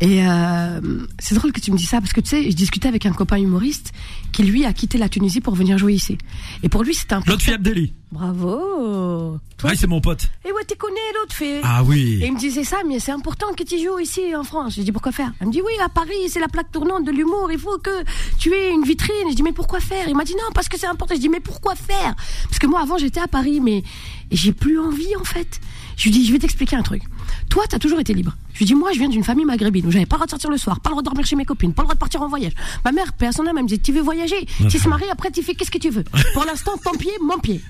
Et 0.00 0.26
euh, 0.26 0.80
c'est 1.18 1.34
drôle 1.34 1.52
que 1.52 1.60
tu 1.60 1.72
me 1.72 1.76
dis 1.76 1.84
ça 1.86 2.00
parce 2.00 2.12
que 2.12 2.20
tu 2.20 2.28
sais, 2.28 2.50
je 2.50 2.54
discutais 2.56 2.88
avec 2.88 3.04
un 3.06 3.12
copain 3.12 3.36
humoriste 3.36 3.92
qui 4.32 4.44
lui 4.44 4.64
a 4.64 4.72
quitté 4.72 4.96
la 4.98 5.08
Tunisie 5.08 5.40
pour 5.40 5.54
venir 5.54 5.76
jouer 5.78 5.94
ici. 5.94 6.18
Et 6.62 6.68
pour 6.68 6.84
lui, 6.84 6.94
c'était 6.94 7.14
un 7.14 7.22
L'autre 7.26 7.42
fille 7.42 7.54
Abdelli. 7.54 7.92
Bravo. 8.12 9.38
Toi, 9.58 9.70
Ouais, 9.70 9.76
c'est 9.76 9.86
mon 9.88 10.00
pote. 10.00 10.28
et 10.48 10.52
ouais, 10.52 10.62
tu 10.68 10.76
connais 10.76 10.94
l'autre 11.20 11.34
fille. 11.34 11.60
Ah 11.64 11.82
oui. 11.82 12.20
Et 12.22 12.26
il 12.26 12.32
me 12.32 12.38
disait 12.38 12.62
ça, 12.64 12.78
mais 12.86 13.00
c'est 13.00 13.10
important 13.12 13.48
que 13.56 13.64
tu 13.64 13.76
joues 13.82 13.98
ici 13.98 14.34
en 14.36 14.44
France. 14.44 14.74
J'ai 14.76 14.84
dit 14.84 14.92
pourquoi 14.92 15.12
faire? 15.12 15.32
Elle 15.40 15.48
me 15.48 15.52
dit 15.52 15.60
oui, 15.60 15.72
à 15.84 15.88
Paris, 15.88 16.28
c'est 16.28 16.40
la 16.40 16.48
plaque 16.48 16.70
tournante 16.70 17.04
de 17.04 17.10
l'humour. 17.10 17.50
Il 17.52 17.58
faut 17.58 17.76
que 17.78 17.90
tu 18.38 18.52
aies 18.54 18.70
une 18.72 18.84
vitrine. 18.84 19.12
Je 19.30 19.34
dis 19.34 19.42
mais 19.42 19.52
pourquoi 19.52 19.80
faire? 19.80 20.08
Il 20.08 20.16
m'a 20.16 20.24
dit 20.24 20.34
non, 20.34 20.50
parce 20.54 20.68
que 20.68 20.78
c'est 20.78 20.86
important. 20.86 21.14
Je 21.16 21.20
dis 21.20 21.28
mais 21.28 21.40
pourquoi 21.40 21.74
faire? 21.74 22.14
Parce 22.44 22.58
que 22.60 22.66
moi 22.68 22.80
avant 22.80 22.98
j'étais 22.98 23.20
à 23.20 23.28
Paris, 23.28 23.60
mais 23.60 23.82
j'ai 24.30 24.52
plus 24.52 24.78
envie 24.78 25.16
en 25.20 25.24
fait. 25.24 25.60
Je 25.96 26.04
lui 26.04 26.10
dis 26.12 26.24
je 26.24 26.32
vais 26.32 26.38
t'expliquer 26.38 26.76
un 26.76 26.82
truc. 26.82 27.02
Toi, 27.48 27.64
t'as 27.68 27.78
toujours 27.78 28.00
été 28.00 28.14
libre. 28.14 28.34
Je 28.54 28.58
lui 28.60 28.66
dis 28.66 28.74
moi, 28.74 28.92
je 28.92 28.98
viens 28.98 29.08
d'une 29.08 29.24
famille 29.24 29.44
maghrébine 29.44 29.86
où 29.86 29.90
j'avais 29.90 30.06
pas 30.06 30.16
le 30.16 30.18
droit 30.18 30.26
de 30.26 30.30
sortir 30.30 30.50
le 30.50 30.58
soir, 30.58 30.80
pas 30.80 30.90
le 30.90 30.94
droit 30.94 31.02
de 31.02 31.06
dormir 31.06 31.24
chez 31.26 31.36
mes 31.36 31.44
copines, 31.44 31.72
pas 31.72 31.82
le 31.82 31.86
droit 31.86 31.94
de 31.94 31.98
partir 32.00 32.22
en 32.22 32.28
voyage. 32.28 32.52
Ma 32.84 32.92
mère, 32.92 33.12
personne 33.12 33.46
elle 33.48 33.54
me 33.62 33.66
dit 33.68 33.78
tu 33.78 33.92
veux 33.92 34.00
voyager, 34.02 34.46
tu 34.68 34.78
se 34.78 34.88
maries 34.88 35.08
après 35.10 35.30
tu 35.30 35.42
fais 35.42 35.54
qu'est-ce 35.54 35.70
que 35.70 35.78
tu 35.78 35.90
veux. 35.90 36.04
Pour 36.34 36.44
l'instant, 36.44 36.72
ton 36.82 36.92
pied, 36.92 37.12
mon 37.22 37.38
pied. 37.38 37.60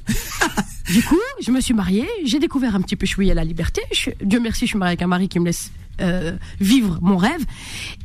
Du 0.91 1.03
coup, 1.03 1.19
je 1.41 1.51
me 1.51 1.61
suis 1.61 1.75
mariée, 1.75 2.09
j'ai 2.25 2.39
découvert 2.39 2.75
un 2.75 2.81
petit 2.81 2.97
peu 2.97 3.07
chouïa 3.07 3.35
la 3.35 3.45
liberté. 3.45 3.83
Je 3.93 3.97
suis- 3.97 4.13
Dieu 4.23 4.41
merci, 4.41 4.61
je 4.67 4.71
suis 4.71 4.79
mariée 4.79 4.93
avec 4.93 5.03
un 5.03 5.07
mari 5.07 5.29
qui 5.29 5.39
me 5.39 5.45
laisse 5.45 5.71
euh, 6.01 6.37
vivre 6.61 6.99
mon 7.03 7.17
rêve. 7.17 7.45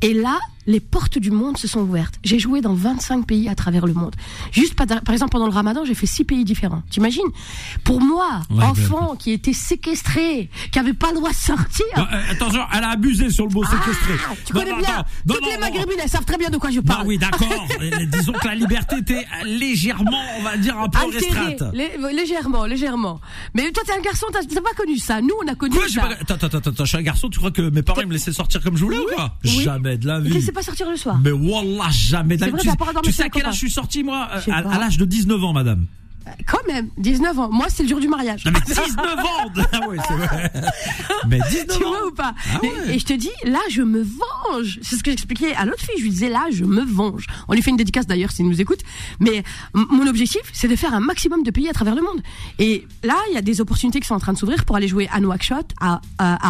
Et 0.02 0.14
là, 0.14 0.40
les 0.66 0.80
portes 0.80 1.18
du 1.18 1.30
monde 1.30 1.58
se 1.58 1.68
sont 1.68 1.82
ouvertes. 1.82 2.16
J'ai 2.24 2.40
joué 2.40 2.62
dans 2.62 2.74
25 2.74 3.26
pays 3.28 3.50
à 3.50 3.56
travers 3.56 3.86
le 3.86 3.94
monde. 3.94 4.16
Juste 4.54 4.76
par, 4.76 4.88
par 4.88 5.12
exemple 5.14 5.32
pendant 5.32 5.48
le 5.48 5.52
Ramadan, 5.52 5.84
j'ai 5.84 5.94
fait 5.94 6.06
six 6.06 6.24
pays 6.24 6.46
différents. 6.46 6.84
T'imagines? 6.90 7.22
Pour 7.84 8.00
moi, 8.00 8.42
Ouais, 8.50 8.64
enfant 8.64 9.16
qui 9.20 9.32
était 9.32 9.52
séquestré, 9.54 10.50
qui 10.72 10.80
avait 10.80 10.94
pas 10.94 11.10
le 11.10 11.16
droit 11.16 11.32
de 11.32 11.36
sortir. 11.36 11.86
Non, 11.98 12.04
euh, 12.04 12.32
attention, 12.32 12.62
elle 12.74 12.84
a 12.86 12.90
abusé 12.92 13.30
sur 13.30 13.46
le 13.46 13.52
mot 13.54 13.64
séquestré. 13.66 14.14
Ah, 14.30 14.34
tu 14.46 14.54
Non, 14.54 14.60
connais 14.62 14.72
non, 14.72 14.78
bien. 14.78 15.04
Toutes 15.28 15.46
les 15.52 15.58
maghrébines, 15.58 16.00
elles 16.02 16.10
savent 16.10 16.24
très 16.26 16.38
bien 16.38 16.50
de 16.50 16.58
quoi 16.58 16.72
je 16.72 16.80
parle. 16.80 17.08
oui, 17.08 17.18
d'accord. 17.18 17.68
Et 17.82 18.06
disons 18.06 18.32
que 18.34 18.48
la 18.48 18.56
liberté 18.56 18.98
était 19.00 19.26
légèrement, 19.46 20.22
on 20.40 20.44
va 20.44 20.56
dire, 20.58 20.78
un 20.80 20.88
peu 20.88 21.00
restreinte. 21.12 21.62
lé- 21.74 21.92
légèrement, 22.14 22.66
légèrement. 22.66 23.20
Mais 23.54 23.70
toi, 23.72 23.84
t'es 23.86 23.94
un 23.94 24.02
garçon, 24.02 24.28
t'as 24.32 24.40
pas 24.62 24.74
connu 24.78 24.98
ça. 24.98 25.22
Nous, 25.22 25.34
on 25.44 25.48
a 25.52 25.56
connu 25.56 25.76
Quoi, 25.76 25.88
ça. 25.90 26.02
pas... 26.02 26.08
Attends, 26.14 26.34
attends, 26.36 26.48
attends, 26.58 26.70
attends, 26.70 26.86
je 26.86 26.90
suis 26.90 26.98
un 26.98 27.02
garçon, 27.02 27.30
tu 27.30 27.40
crois 27.40 27.52
que 27.52 27.70
mes 27.70 27.82
parents 27.84 28.02
ils 28.02 28.08
me 28.08 28.14
laissaient 28.14 28.34
sortir 28.34 28.62
comme 28.62 28.78
je 28.78 28.84
voulais 28.84 28.98
ou 28.98 29.06
quoi 29.16 29.38
oui. 29.44 29.62
Jamais 29.64 29.98
de 29.98 30.08
la 30.08 30.18
Ils 30.20 30.26
vie. 30.26 30.34
laissaient 30.34 30.52
pas 30.52 30.64
sortir 30.64 30.90
le 30.90 30.98
soir? 30.98 31.20
Mais 31.24 31.32
wallah, 31.32 31.90
jamais 31.92 32.38
de 32.38 32.42
la 32.42 32.48
vie. 32.48 32.54
Tu, 33.04 33.12
sais 33.12 33.24
à 33.24 33.30
quel 33.30 33.46
âge 33.46 33.54
je 33.54 33.60
suis 33.60 33.72
sorti, 33.72 34.04
moi? 34.04 34.28
À 34.48 34.80
l'âge 34.80 34.98
de 34.98 35.06
19 35.06 35.44
ans, 35.44 35.54
madame. 35.54 35.86
Quand 36.48 36.66
même, 36.68 36.90
19 36.98 37.40
ans. 37.40 37.50
Moi, 37.52 37.68
c'est 37.70 37.84
le 37.84 37.90
jour 37.90 38.00
du 38.00 38.08
mariage. 38.08 38.46
Non, 38.46 38.52
mais 38.54 38.60
19 38.66 38.98
ans 38.98 39.52
Ah 39.74 39.88
ouais, 39.88 39.98
c'est 40.08 40.14
vrai. 40.14 40.52
Mais 41.28 41.40
19 41.50 41.68
Tu 41.78 41.84
ans 41.84 41.90
vois 41.90 42.08
ou 42.08 42.12
pas 42.12 42.34
Ah 42.54 42.60
et, 42.64 42.68
ouais. 42.68 42.96
et 42.96 43.00
je 43.00 43.06
te 43.06 43.14
dis, 43.14 43.30
là, 43.46 43.60
je 43.70 43.82
me 43.82 44.02
venge. 44.04 44.80
C'est 44.82 44.96
ce 44.96 45.04
que 45.04 45.12
j'expliquais 45.12 45.54
à 45.56 45.66
l'autre 45.66 45.82
fille. 45.84 45.96
Je 45.98 46.04
lui 46.04 46.10
disais, 46.10 46.30
là, 46.30 46.46
je 46.52 46.64
me 46.66 46.82
venge. 46.84 47.26
On 47.48 47.54
lui 47.54 47.62
fait 47.62 47.72
une 47.72 47.78
dédicace 47.78 48.08
d'ailleurs 48.08 48.32
s'il 48.32 48.48
nous 48.48 48.62
écoute. 48.62 48.80
Mais 49.20 49.44
mon 49.74 50.08
objectif, 50.08 50.42
c'est 50.54 50.68
de 50.68 50.76
faire 50.76 50.94
un 50.94 51.00
maximum 51.00 51.44
de 51.44 51.52
pays 51.52 51.70
à 51.70 51.74
travers 51.74 51.96
le 51.96 52.02
monde. 52.02 52.22
Et 52.60 52.86
là, 53.04 53.16
il 53.30 53.36
y 53.36 53.38
a 53.38 53.42
des 53.42 53.62
opportunités 53.62 54.00
qui 54.00 54.08
sont 54.08 54.16
en 54.16 54.20
train 54.20 54.34
de 54.34 54.38
s'ouvrir 54.38 54.66
pour 54.66 54.76
aller 54.76 54.88
jouer 54.88 55.08
à 55.12 55.20
Nouakchott, 55.20 55.72
à, 55.80 56.02
à, 56.18 56.50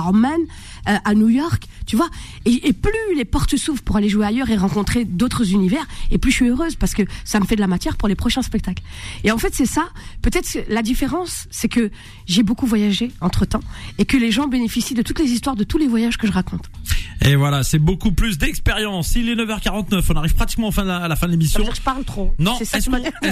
euh, 0.87 0.95
à 1.03 1.13
New 1.15 1.29
York. 1.29 1.65
Tu 1.85 1.95
vois 1.95 2.09
et, 2.45 2.67
et 2.69 2.73
plus 2.73 2.91
les 3.15 3.25
portes 3.25 3.55
s'ouvrent 3.57 3.81
pour 3.83 3.95
aller 3.97 4.09
jouer 4.09 4.25
ailleurs 4.25 4.49
et 4.49 4.55
rencontrer 4.55 5.05
d'autres 5.05 5.51
univers, 5.51 5.85
et 6.11 6.17
plus 6.17 6.31
je 6.31 6.35
suis 6.37 6.47
heureuse 6.47 6.75
parce 6.75 6.93
que 6.93 7.03
ça 7.25 7.39
me 7.39 7.45
fait 7.45 7.55
de 7.55 7.61
la 7.61 7.67
matière 7.67 7.97
pour 7.97 8.07
les 8.07 8.15
prochains 8.15 8.41
spectacles. 8.41 8.83
Et 9.23 9.31
en 9.31 9.37
fait, 9.37 9.53
c'est 9.53 9.62
ça. 9.65 9.89
Peut-être 10.21 10.51
que 10.51 10.59
la 10.71 10.81
différence, 10.81 11.47
c'est 11.51 11.67
que 11.69 11.91
j'ai 12.25 12.43
beaucoup 12.43 12.65
voyagé 12.65 13.11
entre 13.21 13.45
temps 13.45 13.59
et 13.97 14.05
que 14.05 14.17
les 14.17 14.31
gens 14.31 14.47
bénéficient 14.47 14.93
de 14.95 15.01
toutes 15.01 15.19
les 15.19 15.31
histoires 15.31 15.55
de 15.55 15.63
tous 15.63 15.77
les 15.77 15.87
voyages 15.87 16.17
que 16.17 16.27
je 16.27 16.31
raconte. 16.31 16.69
Et 17.21 17.35
voilà, 17.35 17.63
c'est 17.63 17.79
beaucoup 17.79 18.11
plus 18.11 18.37
d'expérience. 18.37 19.15
Il 19.15 19.29
est 19.29 19.35
9h49, 19.35 20.03
on 20.09 20.15
arrive 20.15 20.33
pratiquement 20.35 20.71
fin 20.71 20.83
la- 20.83 20.97
à 20.97 21.07
la 21.07 21.15
fin 21.15 21.27
de 21.27 21.31
l'émission. 21.31 21.63
je 21.73 21.81
parle 21.81 22.03
trop. 22.03 22.33
Non, 22.39 22.55
C'est 22.57 22.75
est-ce 22.75 22.89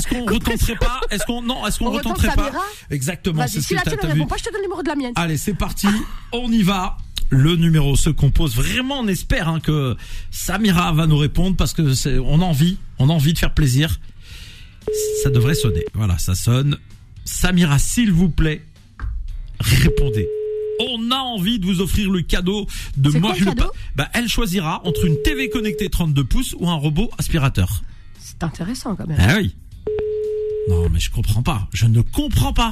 qu'on 0.08 0.26
retenterait 0.26 0.76
pas 0.76 1.02
Est-ce 1.10 1.26
qu'on 1.26 1.42
non, 1.42 1.66
est-ce 1.68 1.80
qu'on 1.80 1.88
On 1.88 1.92
retente 1.92 2.18
retenterait 2.20 2.52
pas 2.52 2.52
Exactement, 2.90 3.40
Vas-y, 3.42 3.50
c'est 3.50 3.62
ce 3.62 3.68
si 3.68 3.74
que 3.76 3.80
ne 3.80 4.26
pas, 4.26 4.38
je 4.38 4.44
te 4.44 4.50
donne 4.52 4.62
le 4.62 4.64
numéro 4.64 4.82
de 4.84 4.88
la 4.88 4.96
mienne. 4.96 5.14
Allez, 5.16 5.38
c'est 5.38 5.54
parti. 5.54 5.88
On 6.32 6.52
y 6.52 6.64
va. 6.64 6.98
Le 7.30 7.56
numéro 7.56 7.96
se 7.96 8.10
compose. 8.10 8.56
Vraiment, 8.56 9.00
on 9.00 9.08
espère 9.08 9.48
hein, 9.48 9.62
que 9.62 9.96
Samira 10.32 10.92
va 10.92 11.08
nous 11.08 11.18
répondre 11.18 11.56
parce 11.56 11.74
que 11.74 11.94
c'est, 11.94 12.20
on 12.20 12.42
a 12.42 12.46
envie, 12.46 12.78
on 13.00 13.10
a 13.10 13.14
envie 13.14 13.32
de 13.34 13.40
faire 13.40 13.54
plaisir. 13.54 14.00
Ça 15.24 15.30
devrait 15.30 15.56
sonner. 15.56 15.86
Voilà, 15.94 16.18
ça 16.18 16.36
sonne. 16.36 16.78
Samira, 17.26 17.80
s'il 17.80 18.12
vous 18.12 18.30
plaît, 18.30 18.64
répondez. 19.60 20.28
On 20.80 21.12
a 21.12 21.18
envie 21.18 21.60
de 21.60 21.66
vous 21.66 21.82
offrir 21.82 22.10
le 22.10 22.22
cadeau 22.22 22.66
de 22.98 23.12
moi 23.12 23.36
Bah, 23.96 24.10
elle 24.14 24.28
choisira 24.28 24.82
entre 24.86 25.06
une 25.06 25.22
TV 25.22 25.50
connectée 25.50 25.90
32 25.90 26.24
pouces 26.24 26.56
ou 26.60 26.70
un 26.70 26.76
robot 26.76 27.12
aspirateur. 27.20 27.84
C'est 28.20 28.44
intéressant 28.44 28.96
quand 28.96 29.06
même. 29.08 29.18
Ah 29.20 29.36
oui. 29.38 29.56
Non, 30.70 30.90
mais 30.90 31.00
je 31.00 31.12
comprends 31.12 31.44
pas. 31.44 31.68
Je 31.74 31.86
ne 31.86 32.02
comprends 32.02 32.54
pas. 32.54 32.72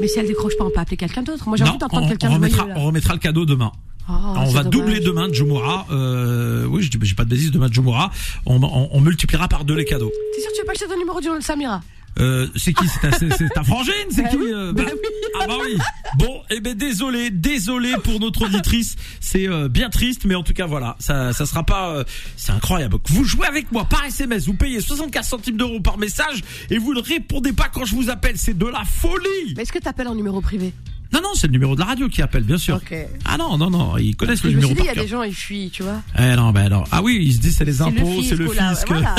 Mais 0.00 0.08
si 0.08 0.18
elle 0.18 0.26
décroche 0.26 0.56
pas, 0.56 0.64
on 0.64 0.70
peut 0.70 0.80
appeler 0.80 0.96
quelqu'un 0.96 1.22
d'autre. 1.22 1.46
Moi, 1.46 1.56
j'ai 1.56 1.64
envie 1.64 1.78
d'entendre 1.78 2.08
quelqu'un 2.08 2.30
on 2.30 2.34
remettra, 2.34 2.66
là. 2.66 2.74
on 2.76 2.84
remettra 2.84 3.14
le 3.14 3.20
cadeau 3.20 3.44
demain. 3.44 3.72
Oh, 4.08 4.12
on 4.12 4.44
va 4.46 4.62
dommage. 4.64 4.70
doubler 4.70 5.00
demain 5.00 5.32
Jumura. 5.32 5.86
Euh, 5.90 6.64
oui, 6.66 6.82
je 6.82 6.90
dis 6.90 6.98
j'ai 7.02 7.14
pas 7.14 7.24
de 7.24 7.30
bêtises 7.30 7.50
demain 7.52 7.68
Jumura. 7.70 8.10
On, 8.46 8.62
on, 8.62 8.88
on 8.90 9.00
multipliera 9.00 9.46
par 9.48 9.64
deux 9.64 9.74
les 9.76 9.84
cadeaux. 9.84 10.10
T'es 10.34 10.40
sûr 10.40 10.50
que 10.50 10.56
tu 10.56 10.60
veux 10.62 10.66
pas 10.66 10.72
donne 10.80 10.96
le 10.98 11.04
numéro 11.04 11.20
de 11.20 11.42
Samira? 11.42 11.80
Euh, 12.18 12.48
c'est 12.56 12.72
qui? 12.72 12.84
C'est 12.88 13.48
ta, 13.54 13.62
frangine 13.62 13.92
C'est 14.10 14.22
Bah 14.24 14.28
qui 14.30 14.36
euh, 14.38 14.72
bah 14.72 14.82
bah- 14.84 14.90
oui. 14.92 14.98
Ah 15.40 15.46
bah 15.46 15.54
oui. 15.62 15.78
Bon, 16.18 16.42
eh 16.50 16.60
ben 16.60 16.74
désolé, 16.76 17.30
désolé 17.30 17.92
pour 18.02 18.18
notre 18.18 18.46
auditrice. 18.46 18.96
C'est 19.20 19.48
euh, 19.48 19.68
bien 19.68 19.90
triste, 19.90 20.24
mais 20.24 20.34
en 20.34 20.42
tout 20.42 20.52
cas 20.52 20.66
voilà, 20.66 20.96
ça, 20.98 21.32
ça 21.32 21.46
sera 21.46 21.62
pas. 21.64 21.90
euh, 21.94 22.04
c'est 22.36 22.50
incroyable. 22.52 22.96
Vous 23.08 23.24
jouez 23.24 23.46
avec 23.46 23.70
moi 23.70 23.84
par 23.84 24.04
SMS, 24.04 24.46
vous 24.46 24.54
payez 24.54 24.80
64 24.80 25.24
centimes 25.24 25.56
d'euros 25.56 25.80
par 25.80 25.98
message 25.98 26.42
et 26.68 26.78
vous 26.78 26.94
ne 26.94 27.00
répondez 27.00 27.52
pas 27.52 27.68
quand 27.72 27.84
je 27.84 27.94
vous 27.94 28.10
appelle. 28.10 28.36
C'est 28.36 28.58
de 28.58 28.66
la 28.66 28.82
folie. 28.84 29.54
Mais 29.56 29.62
est-ce 29.62 29.72
que 29.72 29.78
t'appelles 29.78 30.08
en 30.08 30.16
numéro 30.16 30.40
privé? 30.40 30.72
Non 31.12 31.20
non, 31.22 31.30
c'est 31.34 31.46
le 31.48 31.52
numéro 31.52 31.74
de 31.74 31.80
la 31.80 31.86
radio 31.86 32.08
qui 32.08 32.22
appelle, 32.22 32.44
bien 32.44 32.58
sûr. 32.58 32.80
Ah 33.24 33.36
non 33.36 33.58
non 33.58 33.70
non, 33.70 33.96
ils 33.98 34.14
connaissent 34.16 34.44
le 34.44 34.50
numéro 34.50 34.72
il 34.78 34.84
y 34.84 34.88
a 34.88 34.94
des 34.94 35.08
gens, 35.08 35.22
ils 35.22 35.34
fuient, 35.34 35.70
tu 35.70 35.82
vois. 35.82 36.02
Eh 36.18 36.36
non, 36.36 36.50
ben 36.50 36.66
alors. 36.66 36.86
Ah 36.92 37.02
oui, 37.02 37.18
ils 37.22 37.34
se 37.34 37.38
disent 37.40 37.56
c'est 37.56 37.64
les 37.64 37.82
impôts, 37.82 38.22
c'est 38.22 38.36
le 38.36 38.48
fisc, 38.48 38.88
là. 38.88 39.14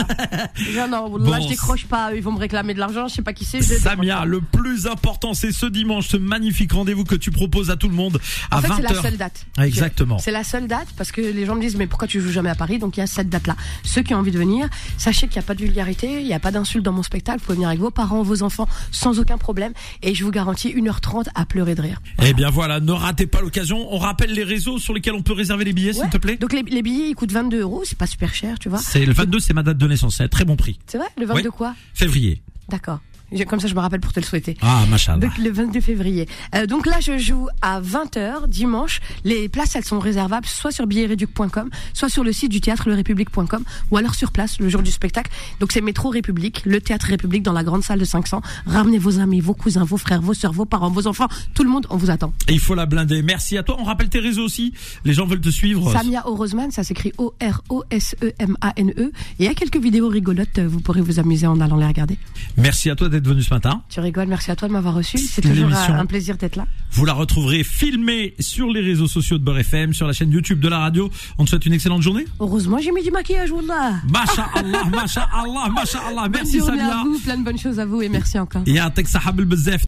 Voilà. 0.75 0.87
non, 0.87 1.09
non, 1.09 1.17
là, 1.17 1.37
Bon, 1.37 1.43
je 1.43 1.49
décroche 1.49 1.85
pas. 1.85 2.13
Ils 2.15 2.21
vont 2.23 2.31
me 2.31 2.39
réclamer 2.39 2.73
de 2.73 2.79
l'argent. 2.79 3.07
Je 3.07 3.15
sais 3.15 3.21
pas 3.21 3.33
qui 3.33 3.45
c'est. 3.45 3.61
Samia, 3.61 4.25
le 4.25 4.41
plus 4.41 4.87
important, 4.87 5.33
c'est 5.33 5.51
ce 5.51 5.65
dimanche, 5.65 6.07
ce 6.07 6.17
magnifique 6.17 6.71
rendez-vous 6.71 7.03
que 7.03 7.15
tu 7.15 7.31
proposes 7.31 7.69
à 7.69 7.75
tout 7.75 7.89
le 7.89 7.95
monde 7.95 8.19
à 8.49 8.57
En 8.57 8.61
fait, 8.61 8.67
20h. 8.69 8.75
c'est 8.77 8.93
la 8.93 9.01
seule 9.01 9.17
date. 9.17 9.45
Ah, 9.57 9.67
exactement. 9.67 10.17
C'est 10.19 10.31
la 10.31 10.43
seule 10.43 10.67
date 10.67 10.87
parce 10.97 11.11
que 11.11 11.21
les 11.21 11.45
gens 11.45 11.55
me 11.55 11.61
disent 11.61 11.75
mais 11.75 11.87
pourquoi 11.87 12.07
tu 12.07 12.21
joues 12.21 12.31
jamais 12.31 12.49
à 12.49 12.55
Paris? 12.55 12.79
Donc 12.79 12.97
il 12.97 13.01
y 13.01 13.03
a 13.03 13.07
cette 13.07 13.29
date-là. 13.29 13.55
Ceux 13.83 14.01
qui 14.01 14.13
ont 14.13 14.19
envie 14.19 14.31
de 14.31 14.39
venir, 14.39 14.69
sachez 14.97 15.27
qu'il 15.27 15.37
n'y 15.39 15.43
a 15.43 15.47
pas 15.47 15.55
de 15.55 15.61
vulgarité, 15.61 16.19
il 16.21 16.25
n'y 16.25 16.33
a 16.33 16.39
pas 16.39 16.51
d'insultes 16.51 16.85
dans 16.85 16.93
mon 16.93 17.03
spectacle. 17.03 17.39
Vous 17.39 17.45
pouvez 17.45 17.55
venir 17.55 17.69
avec 17.69 17.79
vos 17.79 17.91
parents, 17.91 18.23
vos 18.23 18.43
enfants, 18.43 18.67
sans 18.91 19.19
aucun 19.19 19.37
problème. 19.37 19.73
Et 20.03 20.15
je 20.15 20.23
vous 20.23 20.31
garantis 20.31 20.73
1h30 20.73 21.27
à 21.35 21.45
pleurer 21.45 21.75
de 21.75 21.80
rire. 21.81 22.01
Eh 22.23 22.33
bien 22.33 22.49
voilà, 22.49 22.79
ne 22.79 22.91
ratez 22.91 23.27
pas 23.27 23.41
l'occasion. 23.41 23.93
On 23.93 23.97
rappelle 23.97 24.31
les 24.31 24.43
réseaux 24.43 24.77
sur 24.79 24.93
lesquels 24.93 25.13
on 25.13 25.21
peut 25.23 25.33
réserver 25.33 25.65
les 25.65 25.73
billets, 25.73 25.93
s'il 25.93 26.03
Ouais. 26.03 26.09
te 26.09 26.17
plaît. 26.17 26.37
Donc 26.37 26.53
les, 26.53 26.63
les 26.63 26.81
billets 26.81 27.09
ils 27.09 27.15
coûtent 27.15 27.31
22 27.31 27.61
euros, 27.61 27.83
c'est 27.85 27.97
pas 27.97 28.07
super 28.07 28.33
cher, 28.33 28.57
tu 28.59 28.69
vois. 28.69 28.77
C'est 28.79 29.05
le 29.05 29.13
22, 29.13 29.39
c'est 29.39 29.53
ma 29.53 29.63
date 29.63 29.77
de 29.77 29.87
naissance, 29.87 30.15
c'est 30.17 30.23
un 30.23 30.27
très 30.27 30.45
bon 30.45 30.55
prix. 30.55 30.79
C'est 30.87 30.97
vrai 30.97 31.07
Le 31.17 31.25
22 31.25 31.41
Ouais. 31.43 31.49
quoi? 31.55 31.75
Février. 31.93 32.41
D'accord. 32.69 32.99
Comme 33.47 33.59
ça, 33.59 33.67
je 33.67 33.75
me 33.75 33.79
rappelle 33.79 33.99
pour 34.01 34.13
te 34.13 34.19
le 34.19 34.25
souhaiter. 34.25 34.57
Ah, 34.61 34.85
machin. 34.89 35.17
Donc, 35.17 35.37
le 35.37 35.51
22 35.51 35.81
février. 35.81 36.27
Euh, 36.55 36.65
donc 36.65 36.85
là, 36.85 36.99
je 36.99 37.17
joue 37.17 37.47
à 37.61 37.81
20h 37.81 38.47
dimanche. 38.47 38.99
Les 39.23 39.49
places, 39.49 39.75
elles 39.75 39.85
sont 39.85 39.99
réservables 39.99 40.45
soit 40.45 40.71
sur 40.71 40.87
billetreduc.com, 40.87 41.69
soit 41.93 42.09
sur 42.09 42.23
le 42.23 42.31
site 42.31 42.51
du 42.51 42.61
théâtre 42.61 42.89
lerépublique.com, 42.89 43.63
ou 43.89 43.97
alors 43.97 44.15
sur 44.15 44.31
place 44.31 44.59
le 44.59 44.69
jour 44.69 44.81
du 44.81 44.91
spectacle. 44.91 45.31
Donc 45.59 45.71
c'est 45.71 45.81
Métro 45.81 46.09
République, 46.09 46.61
le 46.65 46.81
théâtre 46.81 47.07
République 47.07 47.43
dans 47.43 47.53
la 47.53 47.63
grande 47.63 47.83
salle 47.83 47.99
de 47.99 48.05
500. 48.05 48.41
Ramenez 48.65 48.97
vos 48.97 49.19
amis, 49.19 49.39
vos 49.39 49.53
cousins, 49.53 49.83
vos 49.83 49.97
frères, 49.97 50.21
vos 50.21 50.33
soeurs, 50.33 50.53
vos 50.53 50.65
parents, 50.65 50.89
vos 50.89 51.07
enfants, 51.07 51.27
tout 51.53 51.63
le 51.63 51.69
monde, 51.69 51.87
on 51.89 51.97
vous 51.97 52.09
attend. 52.09 52.33
Et 52.47 52.53
il 52.53 52.59
faut 52.59 52.75
la 52.75 52.85
blinder. 52.85 53.21
Merci 53.21 53.57
à 53.57 53.63
toi. 53.63 53.77
On 53.79 53.83
rappelle 53.83 54.09
tes 54.09 54.19
réseaux 54.19 54.43
aussi. 54.43 54.73
Les 55.05 55.13
gens 55.13 55.25
veulent 55.25 55.41
te 55.41 55.49
suivre. 55.49 55.91
Samia 55.91 56.27
Orosman, 56.27 56.71
ça 56.71 56.83
s'écrit 56.83 57.13
O-R-O-S-E-M-A-N-E. 57.17 59.01
E. 59.01 59.11
Et 59.39 59.43
il 59.43 59.45
y 59.45 59.49
a 59.49 59.53
quelques 59.53 59.77
vidéos 59.77 60.09
rigolotes, 60.09 60.59
vous 60.59 60.79
pourrez 60.81 61.01
vous 61.01 61.19
amuser 61.19 61.47
en 61.47 61.59
allant 61.61 61.77
les 61.77 61.87
regarder. 61.87 62.17
Merci 62.57 62.89
à 62.89 62.95
toi 62.95 63.09
d'être 63.09 63.20
d'être 63.21 63.29
venu 63.29 63.43
ce 63.43 63.53
matin. 63.53 63.81
Tu 63.89 63.99
rigoles, 63.99 64.27
merci 64.27 64.51
à 64.51 64.55
toi 64.55 64.67
de 64.67 64.73
m'avoir 64.73 64.93
reçu. 64.95 65.17
C'est 65.17 65.41
toujours 65.41 65.71
un 65.71 66.05
plaisir 66.05 66.37
d'être 66.37 66.55
là. 66.55 66.65
Vous 66.91 67.05
la 67.05 67.13
retrouverez 67.13 67.63
filmée 67.63 68.35
sur 68.39 68.67
les 68.67 68.81
réseaux 68.81 69.07
sociaux 69.07 69.37
de 69.37 69.43
Beurre 69.43 69.59
FM, 69.59 69.93
sur 69.93 70.07
la 70.07 70.13
chaîne 70.13 70.31
YouTube 70.31 70.59
de 70.59 70.67
la 70.67 70.79
radio. 70.79 71.09
On 71.37 71.45
te 71.45 71.49
souhaite 71.49 71.65
une 71.65 71.73
excellente 71.73 72.01
journée. 72.01 72.25
Heureusement, 72.39 72.79
j'ai 72.79 72.91
mis 72.91 73.03
du 73.03 73.11
maquillage, 73.11 73.51
Wallah. 73.51 74.01
Masha 74.09 74.49
Allah, 74.53 74.83
Masha 74.91 75.29
Allah, 75.33 75.69
Masha 75.73 75.99
Allah. 76.07 76.27
Merci, 76.29 76.59
Samia. 76.59 76.71
Bonne 76.71 76.79
journée 76.79 76.91
à 76.91 77.03
vous, 77.03 77.19
plein 77.19 77.37
de 77.37 77.43
bonnes 77.43 77.57
choses 77.57 77.79
à 77.79 77.85
vous 77.85 78.01
et 78.01 78.09
merci 78.09 78.37
encore. 78.39 78.63
Et 78.65 78.79
un 78.79 78.89
texte 78.89 79.15